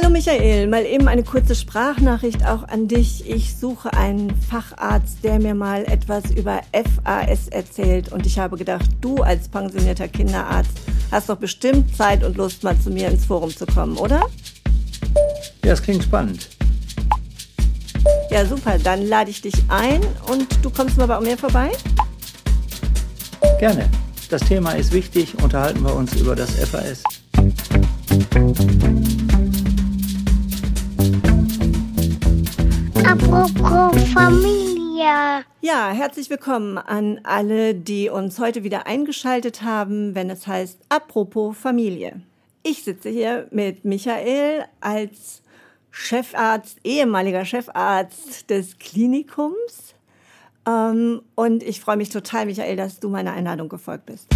Hallo 0.00 0.10
Michael, 0.10 0.68
mal 0.68 0.86
eben 0.86 1.08
eine 1.08 1.24
kurze 1.24 1.56
Sprachnachricht 1.56 2.46
auch 2.46 2.68
an 2.68 2.86
dich. 2.86 3.28
Ich 3.28 3.56
suche 3.56 3.92
einen 3.94 4.32
Facharzt, 4.48 5.24
der 5.24 5.40
mir 5.40 5.54
mal 5.56 5.84
etwas 5.86 6.30
über 6.30 6.60
FAS 6.72 7.48
erzählt. 7.48 8.12
Und 8.12 8.24
ich 8.24 8.38
habe 8.38 8.56
gedacht, 8.56 8.88
du 9.00 9.16
als 9.16 9.48
pensionierter 9.48 10.06
Kinderarzt 10.06 10.70
hast 11.10 11.28
doch 11.28 11.36
bestimmt 11.36 11.96
Zeit 11.96 12.22
und 12.22 12.36
Lust, 12.36 12.62
mal 12.62 12.78
zu 12.78 12.90
mir 12.90 13.08
ins 13.08 13.24
Forum 13.24 13.50
zu 13.50 13.66
kommen, 13.66 13.96
oder? 13.96 14.20
Ja, 15.64 15.70
das 15.70 15.82
klingt 15.82 16.04
spannend. 16.04 16.48
Ja, 18.30 18.46
super. 18.46 18.78
Dann 18.78 19.04
lade 19.08 19.30
ich 19.30 19.42
dich 19.42 19.54
ein 19.66 20.00
und 20.30 20.46
du 20.62 20.70
kommst 20.70 20.96
mal 20.96 21.06
bei 21.06 21.20
mir 21.20 21.36
vorbei? 21.36 21.72
Gerne. 23.58 23.88
Das 24.30 24.42
Thema 24.42 24.72
ist 24.74 24.92
wichtig. 24.92 25.34
Unterhalten 25.42 25.82
wir 25.82 25.96
uns 25.96 26.14
über 26.14 26.36
das 26.36 26.50
FAS. 26.52 27.02
Apropos 33.08 33.90
Familie. 34.12 35.42
Ja, 35.62 35.90
herzlich 35.92 36.28
willkommen 36.28 36.76
an 36.76 37.20
alle, 37.22 37.74
die 37.74 38.10
uns 38.10 38.38
heute 38.38 38.64
wieder 38.64 38.86
eingeschaltet 38.86 39.62
haben, 39.62 40.14
wenn 40.14 40.28
es 40.28 40.46
heißt 40.46 40.78
Apropos 40.90 41.56
Familie. 41.56 42.20
Ich 42.62 42.84
sitze 42.84 43.08
hier 43.08 43.48
mit 43.50 43.86
Michael 43.86 44.66
als 44.82 45.40
Chefarzt, 45.90 46.80
ehemaliger 46.84 47.46
Chefarzt 47.46 48.50
des 48.50 48.78
Klinikums. 48.78 49.94
Ähm, 50.66 51.22
und 51.34 51.62
ich 51.62 51.80
freue 51.80 51.96
mich 51.96 52.10
total, 52.10 52.44
Michael, 52.44 52.76
dass 52.76 53.00
du 53.00 53.08
meiner 53.08 53.32
Einladung 53.32 53.70
gefolgt 53.70 54.04
bist. 54.04 54.28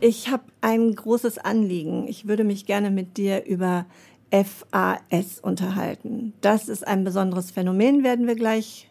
Ich 0.00 0.30
habe 0.30 0.44
ein 0.60 0.94
großes 0.94 1.38
Anliegen. 1.38 2.06
Ich 2.06 2.28
würde 2.28 2.44
mich 2.44 2.66
gerne 2.66 2.90
mit 2.90 3.16
dir 3.16 3.46
über 3.46 3.86
FAS 4.30 5.40
unterhalten. 5.40 6.34
Das 6.42 6.68
ist 6.68 6.86
ein 6.86 7.02
besonderes 7.02 7.50
Phänomen, 7.50 8.04
werden 8.04 8.26
wir 8.26 8.34
gleich, 8.34 8.90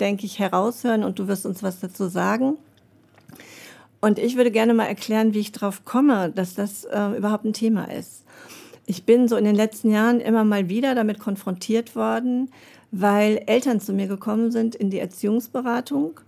denke 0.00 0.24
ich, 0.24 0.38
heraushören 0.38 1.04
und 1.04 1.18
du 1.18 1.28
wirst 1.28 1.44
uns 1.44 1.62
was 1.62 1.80
dazu 1.80 2.08
sagen. 2.08 2.56
Und 4.00 4.18
ich 4.18 4.36
würde 4.36 4.50
gerne 4.50 4.72
mal 4.72 4.86
erklären, 4.86 5.34
wie 5.34 5.40
ich 5.40 5.52
darauf 5.52 5.84
komme, 5.84 6.30
dass 6.30 6.54
das 6.54 6.84
äh, 6.84 7.16
überhaupt 7.18 7.44
ein 7.44 7.52
Thema 7.52 7.90
ist. 7.92 8.24
Ich 8.86 9.04
bin 9.04 9.28
so 9.28 9.36
in 9.36 9.44
den 9.44 9.56
letzten 9.56 9.90
Jahren 9.90 10.20
immer 10.20 10.44
mal 10.44 10.70
wieder 10.70 10.94
damit 10.94 11.18
konfrontiert 11.18 11.94
worden, 11.94 12.50
weil 12.90 13.42
Eltern 13.46 13.80
zu 13.80 13.92
mir 13.92 14.06
gekommen 14.06 14.50
sind 14.50 14.74
in 14.74 14.88
die 14.88 15.00
Erziehungsberatung 15.00 16.20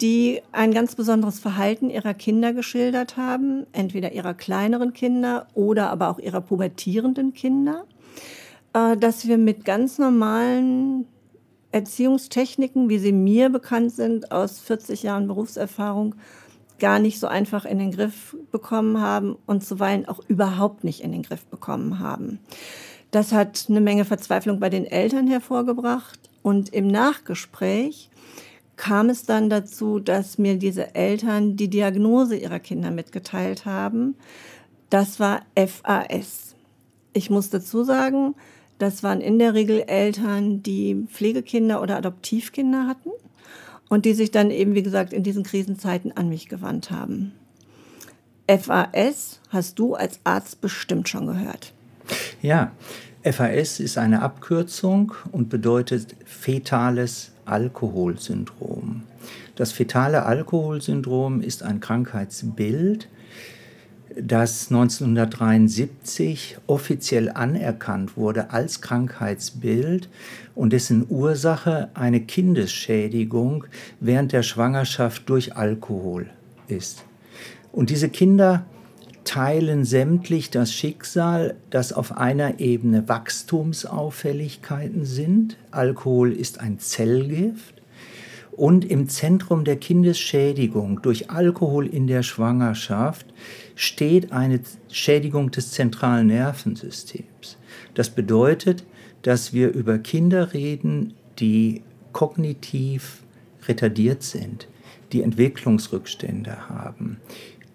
die 0.00 0.42
ein 0.52 0.72
ganz 0.72 0.96
besonderes 0.96 1.38
Verhalten 1.38 1.88
ihrer 1.88 2.14
Kinder 2.14 2.52
geschildert 2.52 3.16
haben, 3.16 3.66
entweder 3.72 4.12
ihrer 4.12 4.34
kleineren 4.34 4.92
Kinder 4.92 5.46
oder 5.54 5.90
aber 5.90 6.08
auch 6.10 6.18
ihrer 6.18 6.40
pubertierenden 6.40 7.32
Kinder, 7.32 7.84
äh, 8.72 8.96
dass 8.96 9.26
wir 9.26 9.38
mit 9.38 9.64
ganz 9.64 9.98
normalen 9.98 11.06
Erziehungstechniken, 11.70 12.88
wie 12.88 12.98
sie 12.98 13.12
mir 13.12 13.50
bekannt 13.50 13.92
sind 13.92 14.30
aus 14.30 14.60
40 14.60 15.02
Jahren 15.02 15.26
Berufserfahrung, 15.26 16.14
gar 16.78 16.98
nicht 16.98 17.20
so 17.20 17.26
einfach 17.26 17.64
in 17.64 17.78
den 17.78 17.92
Griff 17.92 18.36
bekommen 18.50 19.00
haben 19.00 19.36
und 19.46 19.64
zuweilen 19.64 20.06
auch 20.06 20.20
überhaupt 20.28 20.84
nicht 20.84 21.00
in 21.00 21.12
den 21.12 21.22
Griff 21.22 21.46
bekommen 21.46 21.98
haben. 22.00 22.40
Das 23.10 23.32
hat 23.32 23.66
eine 23.68 23.80
Menge 23.80 24.04
Verzweiflung 24.04 24.58
bei 24.58 24.70
den 24.70 24.84
Eltern 24.84 25.28
hervorgebracht 25.28 26.18
und 26.42 26.74
im 26.74 26.88
Nachgespräch 26.88 28.10
kam 28.76 29.08
es 29.08 29.24
dann 29.24 29.50
dazu, 29.50 30.00
dass 30.00 30.38
mir 30.38 30.56
diese 30.56 30.94
Eltern 30.94 31.56
die 31.56 31.68
Diagnose 31.68 32.36
ihrer 32.36 32.60
Kinder 32.60 32.90
mitgeteilt 32.90 33.66
haben. 33.66 34.16
Das 34.90 35.20
war 35.20 35.42
FAS. 35.56 36.54
Ich 37.12 37.30
muss 37.30 37.50
dazu 37.50 37.84
sagen, 37.84 38.34
das 38.78 39.02
waren 39.02 39.20
in 39.20 39.38
der 39.38 39.54
Regel 39.54 39.84
Eltern, 39.86 40.62
die 40.62 41.06
Pflegekinder 41.08 41.80
oder 41.80 41.96
Adoptivkinder 41.96 42.86
hatten 42.86 43.10
und 43.88 44.04
die 44.04 44.14
sich 44.14 44.30
dann 44.30 44.50
eben, 44.50 44.74
wie 44.74 44.82
gesagt, 44.82 45.12
in 45.12 45.22
diesen 45.22 45.44
Krisenzeiten 45.44 46.12
an 46.16 46.28
mich 46.28 46.48
gewandt 46.48 46.90
haben. 46.90 47.32
FAS 48.48 49.40
hast 49.48 49.78
du 49.78 49.94
als 49.94 50.20
Arzt 50.24 50.60
bestimmt 50.60 51.08
schon 51.08 51.26
gehört. 51.26 51.72
Ja, 52.42 52.72
FAS 53.22 53.80
ist 53.80 53.96
eine 53.96 54.20
Abkürzung 54.20 55.14
und 55.32 55.48
bedeutet 55.48 56.14
fetales 56.26 57.33
Alkoholsyndrom. 57.46 59.02
Das 59.56 59.72
fetale 59.72 60.24
Alkoholsyndrom 60.24 61.40
ist 61.40 61.62
ein 61.62 61.80
Krankheitsbild, 61.80 63.08
das 64.16 64.70
1973 64.70 66.58
offiziell 66.66 67.30
anerkannt 67.30 68.16
wurde 68.16 68.50
als 68.50 68.80
Krankheitsbild 68.80 70.08
und 70.54 70.72
dessen 70.72 71.06
Ursache 71.08 71.90
eine 71.94 72.20
Kindesschädigung 72.20 73.64
während 74.00 74.32
der 74.32 74.42
Schwangerschaft 74.42 75.28
durch 75.28 75.56
Alkohol 75.56 76.28
ist. 76.68 77.04
Und 77.72 77.90
diese 77.90 78.08
Kinder 78.08 78.64
teilen 79.24 79.84
sämtlich 79.84 80.50
das 80.50 80.72
Schicksal, 80.72 81.56
dass 81.70 81.92
auf 81.92 82.16
einer 82.16 82.60
Ebene 82.60 83.08
Wachstumsauffälligkeiten 83.08 85.04
sind. 85.04 85.56
Alkohol 85.70 86.32
ist 86.32 86.60
ein 86.60 86.78
Zellgift. 86.78 87.74
Und 88.52 88.84
im 88.84 89.08
Zentrum 89.08 89.64
der 89.64 89.76
Kindesschädigung 89.76 91.02
durch 91.02 91.30
Alkohol 91.30 91.86
in 91.88 92.06
der 92.06 92.22
Schwangerschaft 92.22 93.26
steht 93.74 94.30
eine 94.30 94.60
Schädigung 94.92 95.50
des 95.50 95.72
zentralen 95.72 96.28
Nervensystems. 96.28 97.58
Das 97.94 98.10
bedeutet, 98.10 98.84
dass 99.22 99.52
wir 99.52 99.72
über 99.72 99.98
Kinder 99.98 100.52
reden, 100.52 101.14
die 101.40 101.82
kognitiv 102.12 103.24
retardiert 103.66 104.22
sind, 104.22 104.68
die 105.12 105.22
Entwicklungsrückstände 105.22 106.68
haben, 106.68 107.18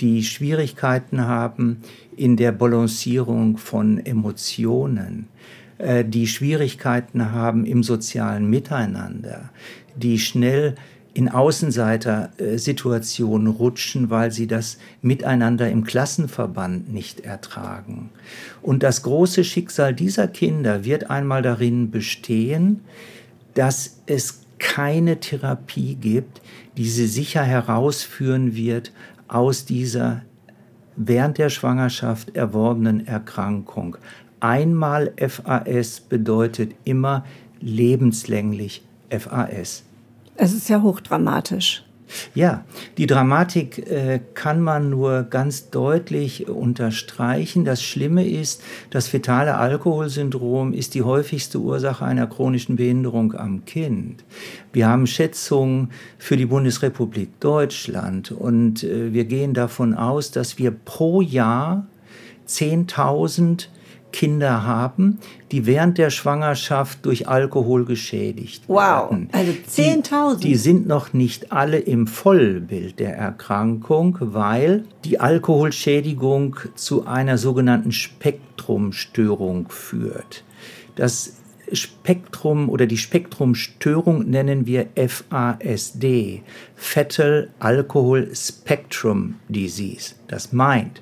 die 0.01 0.23
Schwierigkeiten 0.23 1.25
haben 1.25 1.77
in 2.15 2.37
der 2.37 2.51
Balancierung 2.51 3.57
von 3.57 4.05
Emotionen, 4.05 5.27
äh, 5.77 6.05
die 6.05 6.27
Schwierigkeiten 6.27 7.31
haben 7.31 7.65
im 7.65 7.83
sozialen 7.83 8.49
Miteinander, 8.49 9.49
die 9.95 10.19
schnell 10.19 10.75
in 11.13 11.27
Außenseitersituationen 11.27 13.47
rutschen, 13.47 14.09
weil 14.09 14.31
sie 14.31 14.47
das 14.47 14.77
Miteinander 15.01 15.69
im 15.69 15.83
Klassenverband 15.83 16.93
nicht 16.93 17.19
ertragen. 17.21 18.09
Und 18.61 18.83
das 18.83 19.03
große 19.03 19.43
Schicksal 19.43 19.93
dieser 19.93 20.27
Kinder 20.27 20.85
wird 20.85 21.09
einmal 21.09 21.41
darin 21.41 21.91
bestehen, 21.91 22.81
dass 23.55 24.01
es 24.05 24.43
keine 24.59 25.19
Therapie 25.19 25.95
gibt, 25.95 26.41
die 26.77 26.87
sie 26.87 27.07
sicher 27.07 27.43
herausführen 27.43 28.55
wird 28.55 28.91
aus 29.29 29.65
dieser 29.65 30.23
während 30.95 31.37
der 31.37 31.49
Schwangerschaft 31.49 32.35
erworbenen 32.35 33.07
Erkrankung. 33.07 33.95
Einmal 34.41 35.13
FAS 35.17 36.01
bedeutet 36.01 36.75
immer 36.83 37.25
lebenslänglich 37.61 38.83
FAS. 39.09 39.83
Es 40.35 40.53
ist 40.53 40.69
ja 40.69 40.81
hochdramatisch. 40.81 41.85
Ja, 42.33 42.65
die 42.97 43.05
Dramatik 43.05 43.89
äh, 43.89 44.19
kann 44.33 44.61
man 44.61 44.89
nur 44.89 45.23
ganz 45.23 45.69
deutlich 45.69 46.47
unterstreichen. 46.47 47.65
Das 47.65 47.83
Schlimme 47.83 48.27
ist, 48.27 48.61
das 48.89 49.07
fetale 49.07 49.55
Alkoholsyndrom 49.55 50.73
ist 50.73 50.95
die 50.95 51.03
häufigste 51.03 51.59
Ursache 51.59 52.05
einer 52.05 52.27
chronischen 52.27 52.75
Behinderung 52.75 53.33
am 53.33 53.65
Kind. 53.65 54.23
Wir 54.73 54.87
haben 54.87 55.07
Schätzungen 55.07 55.91
für 56.17 56.37
die 56.37 56.45
Bundesrepublik 56.45 57.39
Deutschland 57.39 58.31
und 58.31 58.83
äh, 58.83 59.13
wir 59.13 59.25
gehen 59.25 59.53
davon 59.53 59.93
aus, 59.93 60.31
dass 60.31 60.57
wir 60.57 60.71
pro 60.71 61.21
Jahr 61.21 61.87
10.000 62.47 63.67
Kinder 64.11 64.63
haben, 64.63 65.19
die 65.51 65.65
während 65.65 65.97
der 65.97 66.09
Schwangerschaft 66.09 67.05
durch 67.05 67.27
Alkohol 67.27 67.85
geschädigt 67.85 68.63
wow. 68.67 69.09
werden. 69.09 69.29
Wow, 69.31 69.39
also 69.39 69.51
10.000. 69.51 70.39
Die, 70.39 70.47
die, 70.49 70.55
sind 70.55 70.87
noch 70.87 71.13
nicht 71.13 71.51
alle 71.51 71.79
im 71.79 72.07
Vollbild 72.07 72.99
der 72.99 73.15
Erkrankung, 73.15 74.17
weil 74.19 74.85
die 75.05 75.19
Alkoholschädigung 75.19 76.57
zu 76.75 77.05
einer 77.05 77.37
sogenannten 77.37 77.91
Spektrumstörung 77.91 79.69
führt. 79.69 80.43
Das 80.95 81.33
Spektrum 81.71 82.69
oder 82.69 82.87
die 82.87 82.97
Spektrumstörung 82.97 84.29
nennen 84.29 84.65
wir 84.65 84.87
FASD, 84.95 86.41
Fetal 86.75 87.49
Alcohol 87.59 88.29
Spectrum 88.35 89.35
Disease. 89.47 90.15
Das 90.27 90.51
meint, 90.51 91.01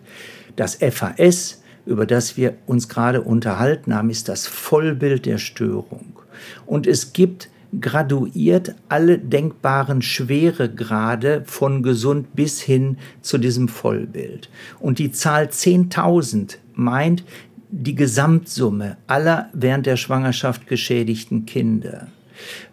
das 0.56 0.76
FAS 0.76 1.62
über 1.88 2.06
das 2.06 2.38
wir 2.38 2.56
uns 2.66 2.90
gerade 2.90 3.22
unterhalten 3.22 3.96
haben, 3.96 4.10
ist 4.10 4.30
das 4.30 4.46
Vollbild 4.46 5.26
der 5.26 5.38
Störung. 5.38 6.20
Und 6.66 6.86
es 6.86 7.14
gibt 7.14 7.50
graduiert 7.82 8.76
alle 8.88 9.18
denkbaren 9.18 10.02
Schweregrade 10.02 11.44
von 11.46 11.84
gesund 11.84 12.36
bis 12.36 12.62
hin 12.62 12.98
zu 13.22 13.38
diesem 13.38 13.68
Vollbild. 13.68 14.50
Und 14.80 15.00
die 15.00 15.12
Zahl 15.12 15.46
10.000 15.46 16.58
meint 16.74 17.24
die 17.70 17.96
Gesamtsumme 17.96 18.98
aller 19.08 19.50
während 19.54 19.86
der 19.86 19.98
Schwangerschaft 19.98 20.68
geschädigten 20.68 21.46
Kinder. 21.46 22.08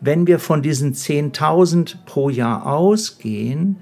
Wenn 0.01 0.27
wir 0.27 0.39
von 0.39 0.63
diesen 0.63 0.95
10.000 0.95 1.97
pro 2.07 2.31
Jahr 2.31 2.67
ausgehen, 2.67 3.77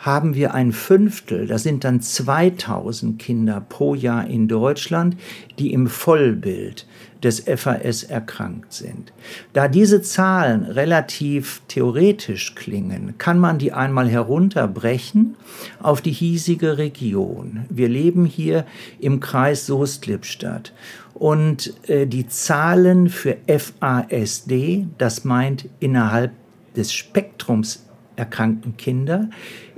haben 0.00 0.34
wir 0.34 0.54
ein 0.54 0.72
Fünftel, 0.72 1.46
das 1.46 1.62
sind 1.62 1.84
dann 1.84 2.00
2000 2.00 3.18
Kinder 3.18 3.60
pro 3.60 3.94
Jahr 3.94 4.26
in 4.26 4.48
Deutschland, 4.48 5.16
die 5.58 5.74
im 5.74 5.88
Vollbild 5.88 6.86
des 7.22 7.40
FAS 7.40 8.04
erkrankt 8.04 8.72
sind. 8.72 9.12
Da 9.52 9.68
diese 9.68 10.00
Zahlen 10.00 10.64
relativ 10.64 11.60
theoretisch 11.68 12.54
klingen, 12.54 13.14
kann 13.18 13.38
man 13.38 13.58
die 13.58 13.74
einmal 13.74 14.08
herunterbrechen 14.08 15.36
auf 15.82 16.00
die 16.00 16.12
hiesige 16.12 16.78
Region. 16.78 17.66
Wir 17.68 17.90
leben 17.90 18.24
hier 18.24 18.64
im 19.00 19.20
Kreis 19.20 19.66
Soest-Lippstadt 19.66 20.72
und 21.12 21.74
äh, 21.88 22.06
die 22.06 22.26
Zahlen 22.26 23.10
für 23.10 23.36
FASD, 23.46 24.86
das 24.96 25.24
meint 25.24 25.68
innerhalb 25.78 26.32
des 26.74 26.94
Spektrums 26.94 27.84
erkrankten 28.16 28.76
Kinder, 28.76 29.28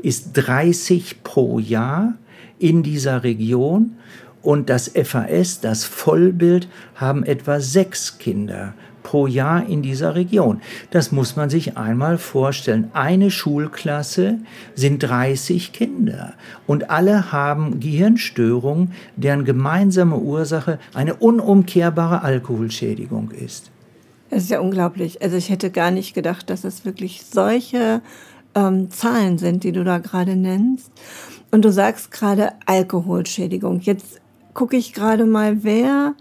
ist 0.02 0.32
30 0.34 1.22
pro 1.22 1.58
Jahr 1.58 2.14
in 2.58 2.82
dieser 2.82 3.22
Region 3.24 3.96
und 4.42 4.68
das 4.68 4.88
FAS, 4.88 5.60
das 5.60 5.84
Vollbild, 5.84 6.68
haben 6.96 7.24
etwa 7.24 7.60
sechs 7.60 8.18
Kinder 8.18 8.74
pro 9.02 9.26
Jahr 9.26 9.66
in 9.66 9.82
dieser 9.82 10.14
Region. 10.14 10.60
Das 10.90 11.12
muss 11.12 11.36
man 11.36 11.50
sich 11.50 11.76
einmal 11.76 12.18
vorstellen. 12.18 12.90
Eine 12.92 13.30
Schulklasse 13.30 14.38
sind 14.74 15.02
30 15.02 15.72
Kinder 15.72 16.34
und 16.66 16.90
alle 16.90 17.32
haben 17.32 17.80
Gehirnstörungen, 17.80 18.92
deren 19.16 19.44
gemeinsame 19.44 20.18
Ursache 20.18 20.78
eine 20.94 21.14
unumkehrbare 21.14 22.22
Alkoholschädigung 22.22 23.30
ist. 23.32 23.70
Es 24.30 24.44
ist 24.44 24.50
ja 24.50 24.60
unglaublich. 24.60 25.20
Also 25.20 25.36
ich 25.36 25.50
hätte 25.50 25.70
gar 25.70 25.90
nicht 25.90 26.14
gedacht, 26.14 26.48
dass 26.48 26.64
es 26.64 26.86
wirklich 26.86 27.22
solche 27.24 28.00
ähm, 28.54 28.90
Zahlen 28.90 29.38
sind, 29.38 29.64
die 29.64 29.72
du 29.72 29.84
da 29.84 29.98
gerade 29.98 30.36
nennst. 30.36 30.90
Und 31.50 31.64
du 31.64 31.72
sagst 31.72 32.10
gerade 32.10 32.52
Alkoholschädigung. 32.66 33.80
Jetzt 33.80 34.20
gucke 34.54 34.76
ich 34.76 34.92
gerade 34.92 35.26
mal, 35.26 35.64
wer 35.64 36.14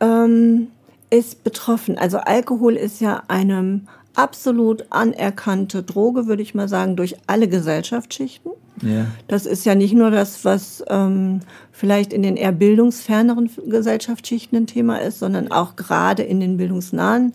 ähm, 0.00 0.68
ist 1.10 1.44
betroffen. 1.44 1.96
Also 1.98 2.18
Alkohol 2.18 2.74
ist 2.74 3.00
ja 3.00 3.22
eine 3.28 3.80
absolut 4.14 4.86
anerkannte 4.90 5.82
Droge, 5.82 6.26
würde 6.26 6.42
ich 6.42 6.54
mal 6.54 6.68
sagen, 6.68 6.96
durch 6.96 7.16
alle 7.26 7.48
Gesellschaftsschichten. 7.48 8.52
Ja. 8.82 9.06
Das 9.28 9.46
ist 9.46 9.64
ja 9.64 9.74
nicht 9.74 9.94
nur 9.94 10.10
das, 10.10 10.44
was 10.44 10.84
ähm, 10.88 11.40
vielleicht 11.70 12.12
in 12.12 12.22
den 12.22 12.36
eher 12.36 12.52
bildungsferneren 12.52 13.50
Gesellschaftsschichten 13.66 14.58
ein 14.58 14.66
Thema 14.66 14.98
ist, 14.98 15.20
sondern 15.20 15.50
auch 15.52 15.76
gerade 15.76 16.24
in 16.24 16.40
den 16.40 16.56
bildungsnahen 16.56 17.32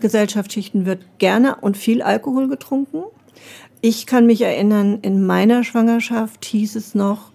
Gesellschaftsschichten 0.00 0.86
wird 0.86 1.00
gerne 1.18 1.56
und 1.60 1.76
viel 1.76 2.02
Alkohol 2.02 2.48
getrunken. 2.48 3.02
Ich 3.80 4.06
kann 4.06 4.26
mich 4.26 4.42
erinnern, 4.42 4.98
in 5.02 5.26
meiner 5.26 5.62
Schwangerschaft 5.62 6.44
hieß 6.44 6.76
es 6.76 6.94
noch, 6.94 7.30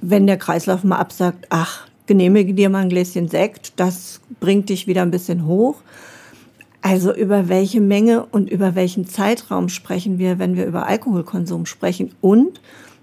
wenn 0.00 0.26
der 0.26 0.36
Kreislauf 0.36 0.84
mal 0.84 0.98
absagt, 0.98 1.46
ach, 1.50 1.86
genehmige 2.06 2.54
dir 2.54 2.70
mal 2.70 2.82
ein 2.82 2.88
Gläschen 2.88 3.28
Sekt, 3.28 3.74
das 3.76 4.20
bringt 4.40 4.68
dich 4.68 4.86
wieder 4.86 5.02
ein 5.02 5.10
bisschen 5.10 5.46
hoch. 5.46 5.76
Also 6.82 7.14
über 7.14 7.48
welche 7.48 7.80
Menge 7.80 8.24
und 8.24 8.50
über 8.50 8.74
welchen 8.74 9.06
Zeitraum 9.06 9.68
sprechen 9.68 10.18
wir, 10.18 10.38
wenn 10.38 10.56
wir 10.56 10.66
über 10.66 10.86
Alkoholkonsum 10.86 11.66
sprechen 11.66 12.14
und, 12.20 12.60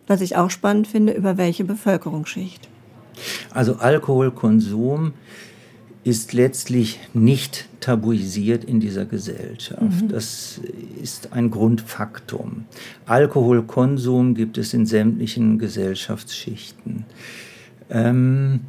was 0.07 0.21
ich 0.21 0.35
auch 0.35 0.49
spannend 0.49 0.87
finde, 0.87 1.13
über 1.13 1.37
welche 1.37 1.63
Bevölkerungsschicht? 1.63 2.67
Also 3.51 3.75
Alkoholkonsum 3.75 5.13
ist 6.07 6.31
letztlich 6.31 6.99
nicht 7.13 7.67
tabuisiert 7.81 8.63
in 8.63 8.79
dieser 8.79 9.05
Gesellschaft. 9.05 9.81
Mhm. 9.81 10.07
Das 10.07 10.61
ist 11.01 11.33
ein 11.33 11.51
Grundfaktum. 11.51 12.63
Alkoholkonsum 13.05 14.33
gibt 14.33 14.57
es 14.57 14.73
in 14.73 14.85
sämtlichen 14.85 15.59
Gesellschaftsschichten. 15.59 17.05
Ähm, 17.89 18.61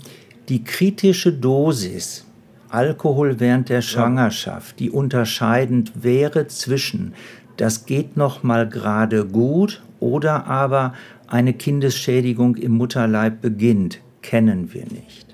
die 0.48 0.64
kritische 0.64 1.32
Dosis 1.32 2.24
Alkohol 2.70 3.40
während 3.40 3.68
der 3.70 3.82
Schwangerschaft, 3.82 4.78
die 4.78 4.90
unterscheidend 4.90 6.02
wäre 6.02 6.48
zwischen 6.48 7.14
das 7.56 7.86
geht 7.86 8.16
noch 8.16 8.42
mal 8.42 8.68
gerade 8.68 9.26
gut 9.26 9.82
oder 10.00 10.46
aber 10.46 10.94
eine 11.26 11.52
Kindesschädigung 11.52 12.56
im 12.56 12.72
Mutterleib 12.72 13.40
beginnt, 13.40 14.00
kennen 14.22 14.72
wir 14.72 14.84
nicht. 14.84 15.27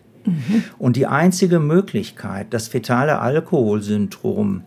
Und 0.79 0.97
die 0.97 1.07
einzige 1.07 1.59
Möglichkeit, 1.59 2.49
das 2.51 2.69
fetale 2.69 3.19
Alkoholsyndrom 3.21 4.63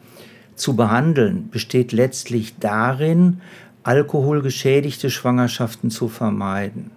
zu 0.55 0.75
behandeln, 0.75 1.49
besteht 1.49 1.91
letztlich 1.91 2.57
darin, 2.59 3.41
alkoholgeschädigte 3.83 5.09
Schwangerschaften 5.09 5.89
zu 5.89 6.09
vermeiden. 6.09 6.91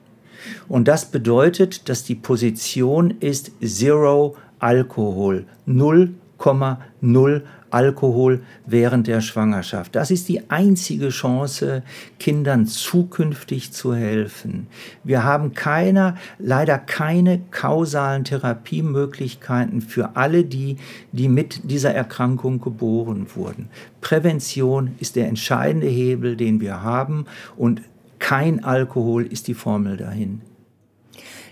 Und 0.68 0.88
das 0.88 1.06
bedeutet, 1.06 1.88
dass 1.88 2.04
die 2.04 2.14
Position 2.14 3.14
ist 3.20 3.52
Zero 3.62 4.36
Alkohol, 4.58 5.44
0,0 5.68 7.42
Alkohol 7.70 8.42
während 8.66 9.06
der 9.06 9.20
Schwangerschaft. 9.20 9.94
Das 9.94 10.10
ist 10.10 10.28
die 10.28 10.50
einzige 10.50 11.10
Chance, 11.10 11.82
Kindern 12.18 12.66
zukünftig 12.66 13.72
zu 13.72 13.94
helfen. 13.94 14.66
Wir 15.04 15.24
haben 15.24 15.54
keine, 15.54 16.16
leider 16.38 16.78
keine 16.78 17.40
kausalen 17.50 18.24
Therapiemöglichkeiten 18.24 19.80
für 19.80 20.16
alle 20.16 20.44
die, 20.44 20.76
die 21.12 21.28
mit 21.28 21.70
dieser 21.70 21.94
Erkrankung 21.94 22.60
geboren 22.60 23.26
wurden. 23.34 23.68
Prävention 24.00 24.94
ist 24.98 25.16
der 25.16 25.28
entscheidende 25.28 25.86
Hebel, 25.86 26.36
den 26.36 26.60
wir 26.60 26.82
haben 26.82 27.26
und 27.56 27.82
kein 28.18 28.62
Alkohol 28.62 29.26
ist 29.26 29.48
die 29.48 29.54
Formel 29.54 29.96
dahin. 29.96 30.42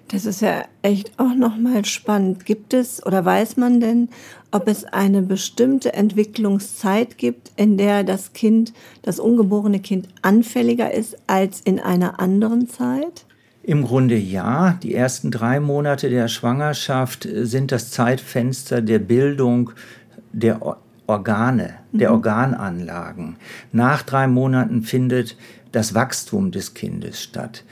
Das 0.09 0.25
ist 0.25 0.41
ja 0.41 0.65
echt 0.81 1.19
auch 1.19 1.35
nochmal 1.35 1.85
spannend. 1.85 2.47
Gibt 2.47 2.73
es 2.73 3.05
oder 3.05 3.25
weiß 3.25 3.59
man 3.59 3.79
denn, 3.79 4.09
ob 4.51 4.69
es 4.69 4.85
eine 4.85 5.23
bestimmte 5.23 5.93
Entwicklungszeit 5.93 7.19
gibt, 7.19 7.53
in 7.57 7.77
der 7.77 8.05
das 8.05 8.33
Kind, 8.33 8.73
das 9.03 9.19
ungeborene 9.19 9.81
Kind 9.81 10.09
anfälliger 10.23 10.93
ist 10.93 11.17
als 11.27 11.61
in 11.61 11.79
einer 11.81 12.21
anderen 12.21 12.69
Zeit? 12.69 13.27
Im 13.63 13.85
Grunde 13.85 14.17
ja. 14.17 14.79
Die 14.83 14.95
ersten 14.95 15.31
drei 15.31 15.61
Monate 15.61 16.09
der 16.09 16.29
Schwangerschaft 16.29 17.29
sind 17.31 17.71
das 17.71 17.91
Zeitfenster 17.91 18.81
der 18.81 18.99
Bildung 18.99 19.71
der 20.33 20.61
Organe, 21.07 21.75
der 21.93 22.09
mhm. 22.09 22.15
Organanlagen. 22.15 23.37
Nach 23.73 24.03
drei 24.03 24.27
Monaten 24.27 24.83
findet 24.83 25.37
das 25.73 25.95
Wachstum 25.95 26.51
des 26.51 26.75
Kindes 26.75 27.23
statt. 27.23 27.65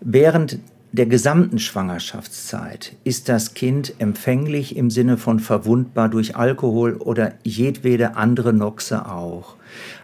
Während 0.00 0.58
der 0.92 1.06
gesamten 1.06 1.58
Schwangerschaftszeit 1.58 2.92
ist 3.02 3.30
das 3.30 3.54
Kind 3.54 3.94
empfänglich 3.98 4.76
im 4.76 4.90
Sinne 4.90 5.16
von 5.16 5.40
verwundbar 5.40 6.10
durch 6.10 6.36
Alkohol 6.36 6.96
oder 6.96 7.32
jedwede 7.42 8.16
andere 8.16 8.52
Noxe 8.52 9.06
auch. 9.10 9.56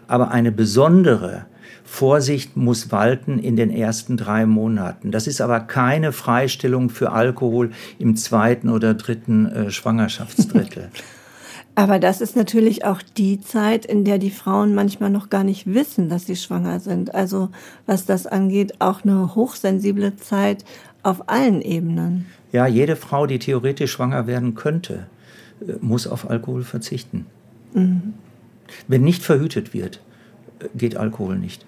Aber 0.07 0.31
eine 0.31 0.51
besondere 0.51 1.45
Vorsicht 1.85 2.57
muss 2.57 2.91
walten 2.91 3.39
in 3.39 3.57
den 3.57 3.71
ersten 3.71 4.17
drei 4.17 4.47
Monaten. 4.47 5.11
Das 5.11 5.27
ist 5.27 5.43
aber 5.43 5.61
keine 5.61 6.13
Freistellung 6.13 6.89
für 6.89 7.13
Alkohol 7.13 7.71
im 7.99 8.17
zweiten 8.17 8.71
oder 8.71 8.95
dritten 8.95 9.45
äh, 9.47 9.71
Schwangerschaftsdrittel. 9.71 10.89
Aber 11.79 12.01
das 12.01 12.21
ist 12.21 12.35
natürlich 12.35 12.85
auch 12.85 13.03
die 13.03 13.41
Zeit, 13.41 13.87
in 13.87 14.03
der 14.03 14.19
die 14.19 14.33
Frauen 14.33 14.75
manchmal 14.75 15.11
noch 15.11 15.31
gar 15.31 15.45
nicht 15.45 15.73
wissen, 15.73 16.09
dass 16.09 16.27
sie 16.27 16.35
schwanger 16.35 16.81
sind. 16.81 17.15
Also 17.15 17.51
was 17.87 18.05
das 18.05 18.27
angeht, 18.27 18.81
auch 18.81 19.05
eine 19.05 19.37
hochsensible 19.37 20.17
Zeit 20.17 20.65
auf 21.05 21.29
allen 21.29 21.63
Ebenen. 21.63 22.27
Ja, 22.51 22.67
jede 22.67 22.97
Frau, 22.97 23.29
die 23.29 23.39
theoretisch 23.39 23.93
schwanger 23.93 24.27
werden 24.27 24.57
könnte, 24.57 25.07
äh, 25.61 25.75
muss 25.81 26.09
auf 26.09 26.29
Alkohol 26.29 26.65
verzichten. 26.65 27.27
Mhm. 27.75 28.15
Wenn 28.89 29.03
nicht 29.03 29.23
verhütet 29.23 29.73
wird, 29.73 30.01
äh, 30.59 30.65
geht 30.77 30.97
Alkohol 30.97 31.39
nicht. 31.39 31.65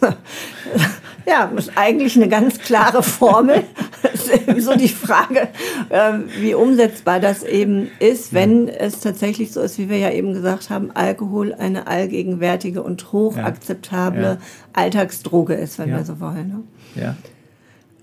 ja, 1.30 1.44
ist 1.56 1.72
eigentlich 1.76 2.16
eine 2.16 2.28
ganz 2.28 2.58
klare 2.58 3.02
Formel. 3.02 3.64
Das 4.02 4.14
ist 4.14 4.48
eben 4.48 4.60
so 4.60 4.74
die 4.74 4.88
Frage, 4.88 5.48
ähm, 5.90 6.24
wie 6.38 6.54
umsetzbar 6.54 7.20
das 7.20 7.42
eben 7.42 7.88
ist, 8.00 8.32
wenn 8.32 8.68
es 8.68 9.00
tatsächlich 9.00 9.52
so 9.52 9.60
ist, 9.60 9.78
wie 9.78 9.88
wir 9.88 9.98
ja 9.98 10.10
eben 10.10 10.32
gesagt 10.32 10.70
haben, 10.70 10.90
Alkohol 10.92 11.54
eine 11.54 11.86
allgegenwärtige 11.86 12.82
und 12.82 13.12
hochakzeptable 13.12 14.22
ja. 14.22 14.32
ja. 14.32 14.38
Alltagsdroge 14.72 15.54
ist, 15.54 15.78
wenn 15.78 15.90
ja. 15.90 15.98
wir 15.98 16.04
so 16.04 16.18
wollen. 16.18 16.48
Ne? 16.48 17.02
Ja. 17.02 17.16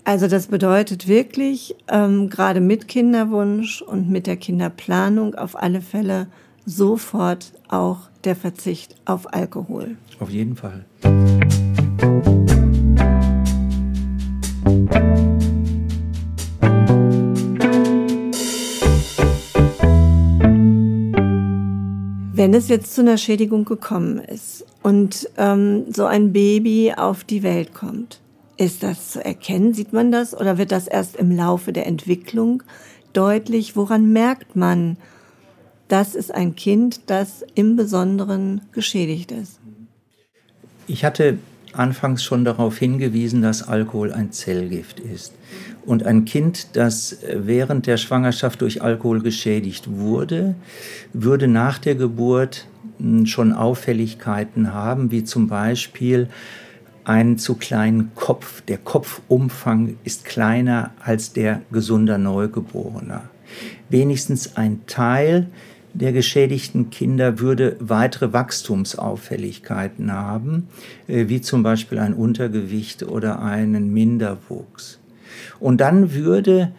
Also 0.04 0.26
das 0.26 0.46
bedeutet 0.46 1.06
wirklich, 1.06 1.76
ähm, 1.88 2.30
gerade 2.30 2.60
mit 2.60 2.88
Kinderwunsch 2.88 3.82
und 3.82 4.08
mit 4.08 4.26
der 4.26 4.36
Kinderplanung 4.36 5.34
auf 5.34 5.60
alle 5.60 5.82
Fälle 5.82 6.28
sofort 6.64 7.52
auch 7.68 8.08
der 8.24 8.36
Verzicht 8.36 8.94
auf 9.04 9.34
Alkohol. 9.34 9.96
Auf 10.20 10.30
jeden 10.30 10.56
Fall. 10.56 10.84
Wenn 22.38 22.54
es 22.54 22.68
jetzt 22.68 22.94
zu 22.94 23.00
einer 23.00 23.18
Schädigung 23.18 23.64
gekommen 23.64 24.20
ist 24.20 24.64
und 24.84 25.28
ähm, 25.38 25.92
so 25.92 26.04
ein 26.04 26.32
Baby 26.32 26.94
auf 26.96 27.24
die 27.24 27.42
Welt 27.42 27.74
kommt, 27.74 28.20
ist 28.56 28.84
das 28.84 29.10
zu 29.10 29.24
erkennen? 29.24 29.74
Sieht 29.74 29.92
man 29.92 30.12
das 30.12 30.38
oder 30.38 30.56
wird 30.56 30.70
das 30.70 30.86
erst 30.86 31.16
im 31.16 31.32
Laufe 31.32 31.72
der 31.72 31.86
Entwicklung 31.86 32.62
deutlich? 33.12 33.74
Woran 33.74 34.12
merkt 34.12 34.54
man, 34.54 34.98
das 35.88 36.14
ist 36.14 36.32
ein 36.32 36.54
Kind, 36.54 37.10
das 37.10 37.44
im 37.56 37.74
Besonderen 37.74 38.60
geschädigt 38.70 39.32
ist? 39.32 39.58
Ich 40.86 41.04
hatte 41.04 41.38
anfangs 41.78 42.22
schon 42.22 42.44
darauf 42.44 42.78
hingewiesen, 42.78 43.42
dass 43.42 43.66
Alkohol 43.66 44.12
ein 44.12 44.32
Zellgift 44.32 45.00
ist. 45.00 45.34
Und 45.86 46.04
ein 46.04 46.24
Kind, 46.24 46.76
das 46.76 47.18
während 47.32 47.86
der 47.86 47.96
Schwangerschaft 47.96 48.60
durch 48.60 48.82
Alkohol 48.82 49.20
geschädigt 49.22 49.88
wurde, 49.90 50.54
würde 51.12 51.48
nach 51.48 51.78
der 51.78 51.94
Geburt 51.94 52.66
hm, 52.98 53.26
schon 53.26 53.52
Auffälligkeiten 53.52 54.74
haben, 54.74 55.10
wie 55.10 55.24
zum 55.24 55.48
Beispiel 55.48 56.28
einen 57.04 57.38
zu 57.38 57.54
kleinen 57.54 58.10
Kopf. 58.14 58.60
Der 58.62 58.76
Kopfumfang 58.76 59.96
ist 60.04 60.26
kleiner 60.26 60.90
als 61.02 61.32
der 61.32 61.62
gesunder 61.72 62.18
Neugeborener. 62.18 63.22
Wenigstens 63.88 64.56
ein 64.56 64.80
Teil 64.86 65.46
der 65.94 66.12
geschädigten 66.12 66.90
Kinder 66.90 67.38
würde 67.40 67.76
weitere 67.80 68.32
Wachstumsauffälligkeiten 68.32 70.12
haben, 70.12 70.68
äh, 71.06 71.28
wie 71.28 71.40
zum 71.40 71.62
Beispiel 71.62 71.98
ein 71.98 72.14
Untergewicht 72.14 73.02
oder 73.02 73.42
einen 73.42 73.92
Minderwuchs. 73.92 74.98
Und 75.60 75.80
dann 75.80 76.14
würde 76.14 76.72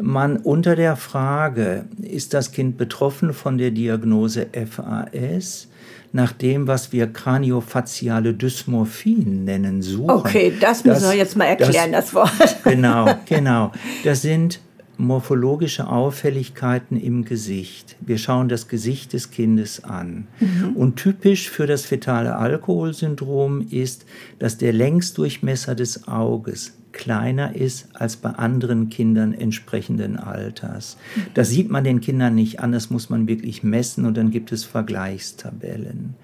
man 0.00 0.36
unter 0.36 0.76
der 0.76 0.96
Frage, 0.96 1.84
ist 2.00 2.34
das 2.34 2.52
Kind 2.52 2.76
betroffen 2.76 3.32
von 3.32 3.58
der 3.58 3.70
Diagnose 3.70 4.46
FAS, 4.52 5.68
nach 6.12 6.32
dem, 6.32 6.66
was 6.66 6.92
wir 6.92 7.06
kraniofaziale 7.06 8.32
Dysmorphien 8.32 9.44
nennen, 9.44 9.82
suchen. 9.82 10.10
Okay, 10.10 10.52
das 10.58 10.84
müssen 10.84 11.02
das, 11.02 11.10
wir 11.10 11.18
jetzt 11.18 11.36
mal 11.36 11.44
erklären, 11.44 11.92
das, 11.92 12.06
das 12.06 12.14
Wort. 12.14 12.56
Genau, 12.64 13.14
genau. 13.26 13.72
Das 14.04 14.22
sind 14.22 14.60
morphologische 14.98 15.88
Auffälligkeiten 15.88 17.00
im 17.00 17.24
Gesicht. 17.24 17.96
Wir 18.00 18.18
schauen 18.18 18.48
das 18.48 18.68
Gesicht 18.68 19.12
des 19.12 19.30
Kindes 19.30 19.84
an. 19.84 20.26
Mhm. 20.40 20.76
Und 20.76 20.96
typisch 20.96 21.48
für 21.48 21.66
das 21.66 21.84
fetale 21.84 22.36
Alkoholsyndrom 22.36 23.66
ist, 23.70 24.04
dass 24.38 24.58
der 24.58 24.72
Längsdurchmesser 24.72 25.74
des 25.74 26.08
Auges 26.08 26.74
kleiner 26.92 27.54
ist 27.54 27.88
als 27.94 28.16
bei 28.16 28.30
anderen 28.30 28.88
Kindern 28.88 29.32
entsprechenden 29.32 30.16
Alters. 30.16 30.96
Das 31.34 31.48
sieht 31.48 31.70
man 31.70 31.84
den 31.84 32.00
Kindern 32.00 32.34
nicht 32.34 32.60
an, 32.60 32.72
das 32.72 32.90
muss 32.90 33.08
man 33.08 33.28
wirklich 33.28 33.62
messen 33.62 34.04
und 34.04 34.16
dann 34.16 34.30
gibt 34.30 34.50
es 34.52 34.64
Vergleichstabellen. 34.64 36.14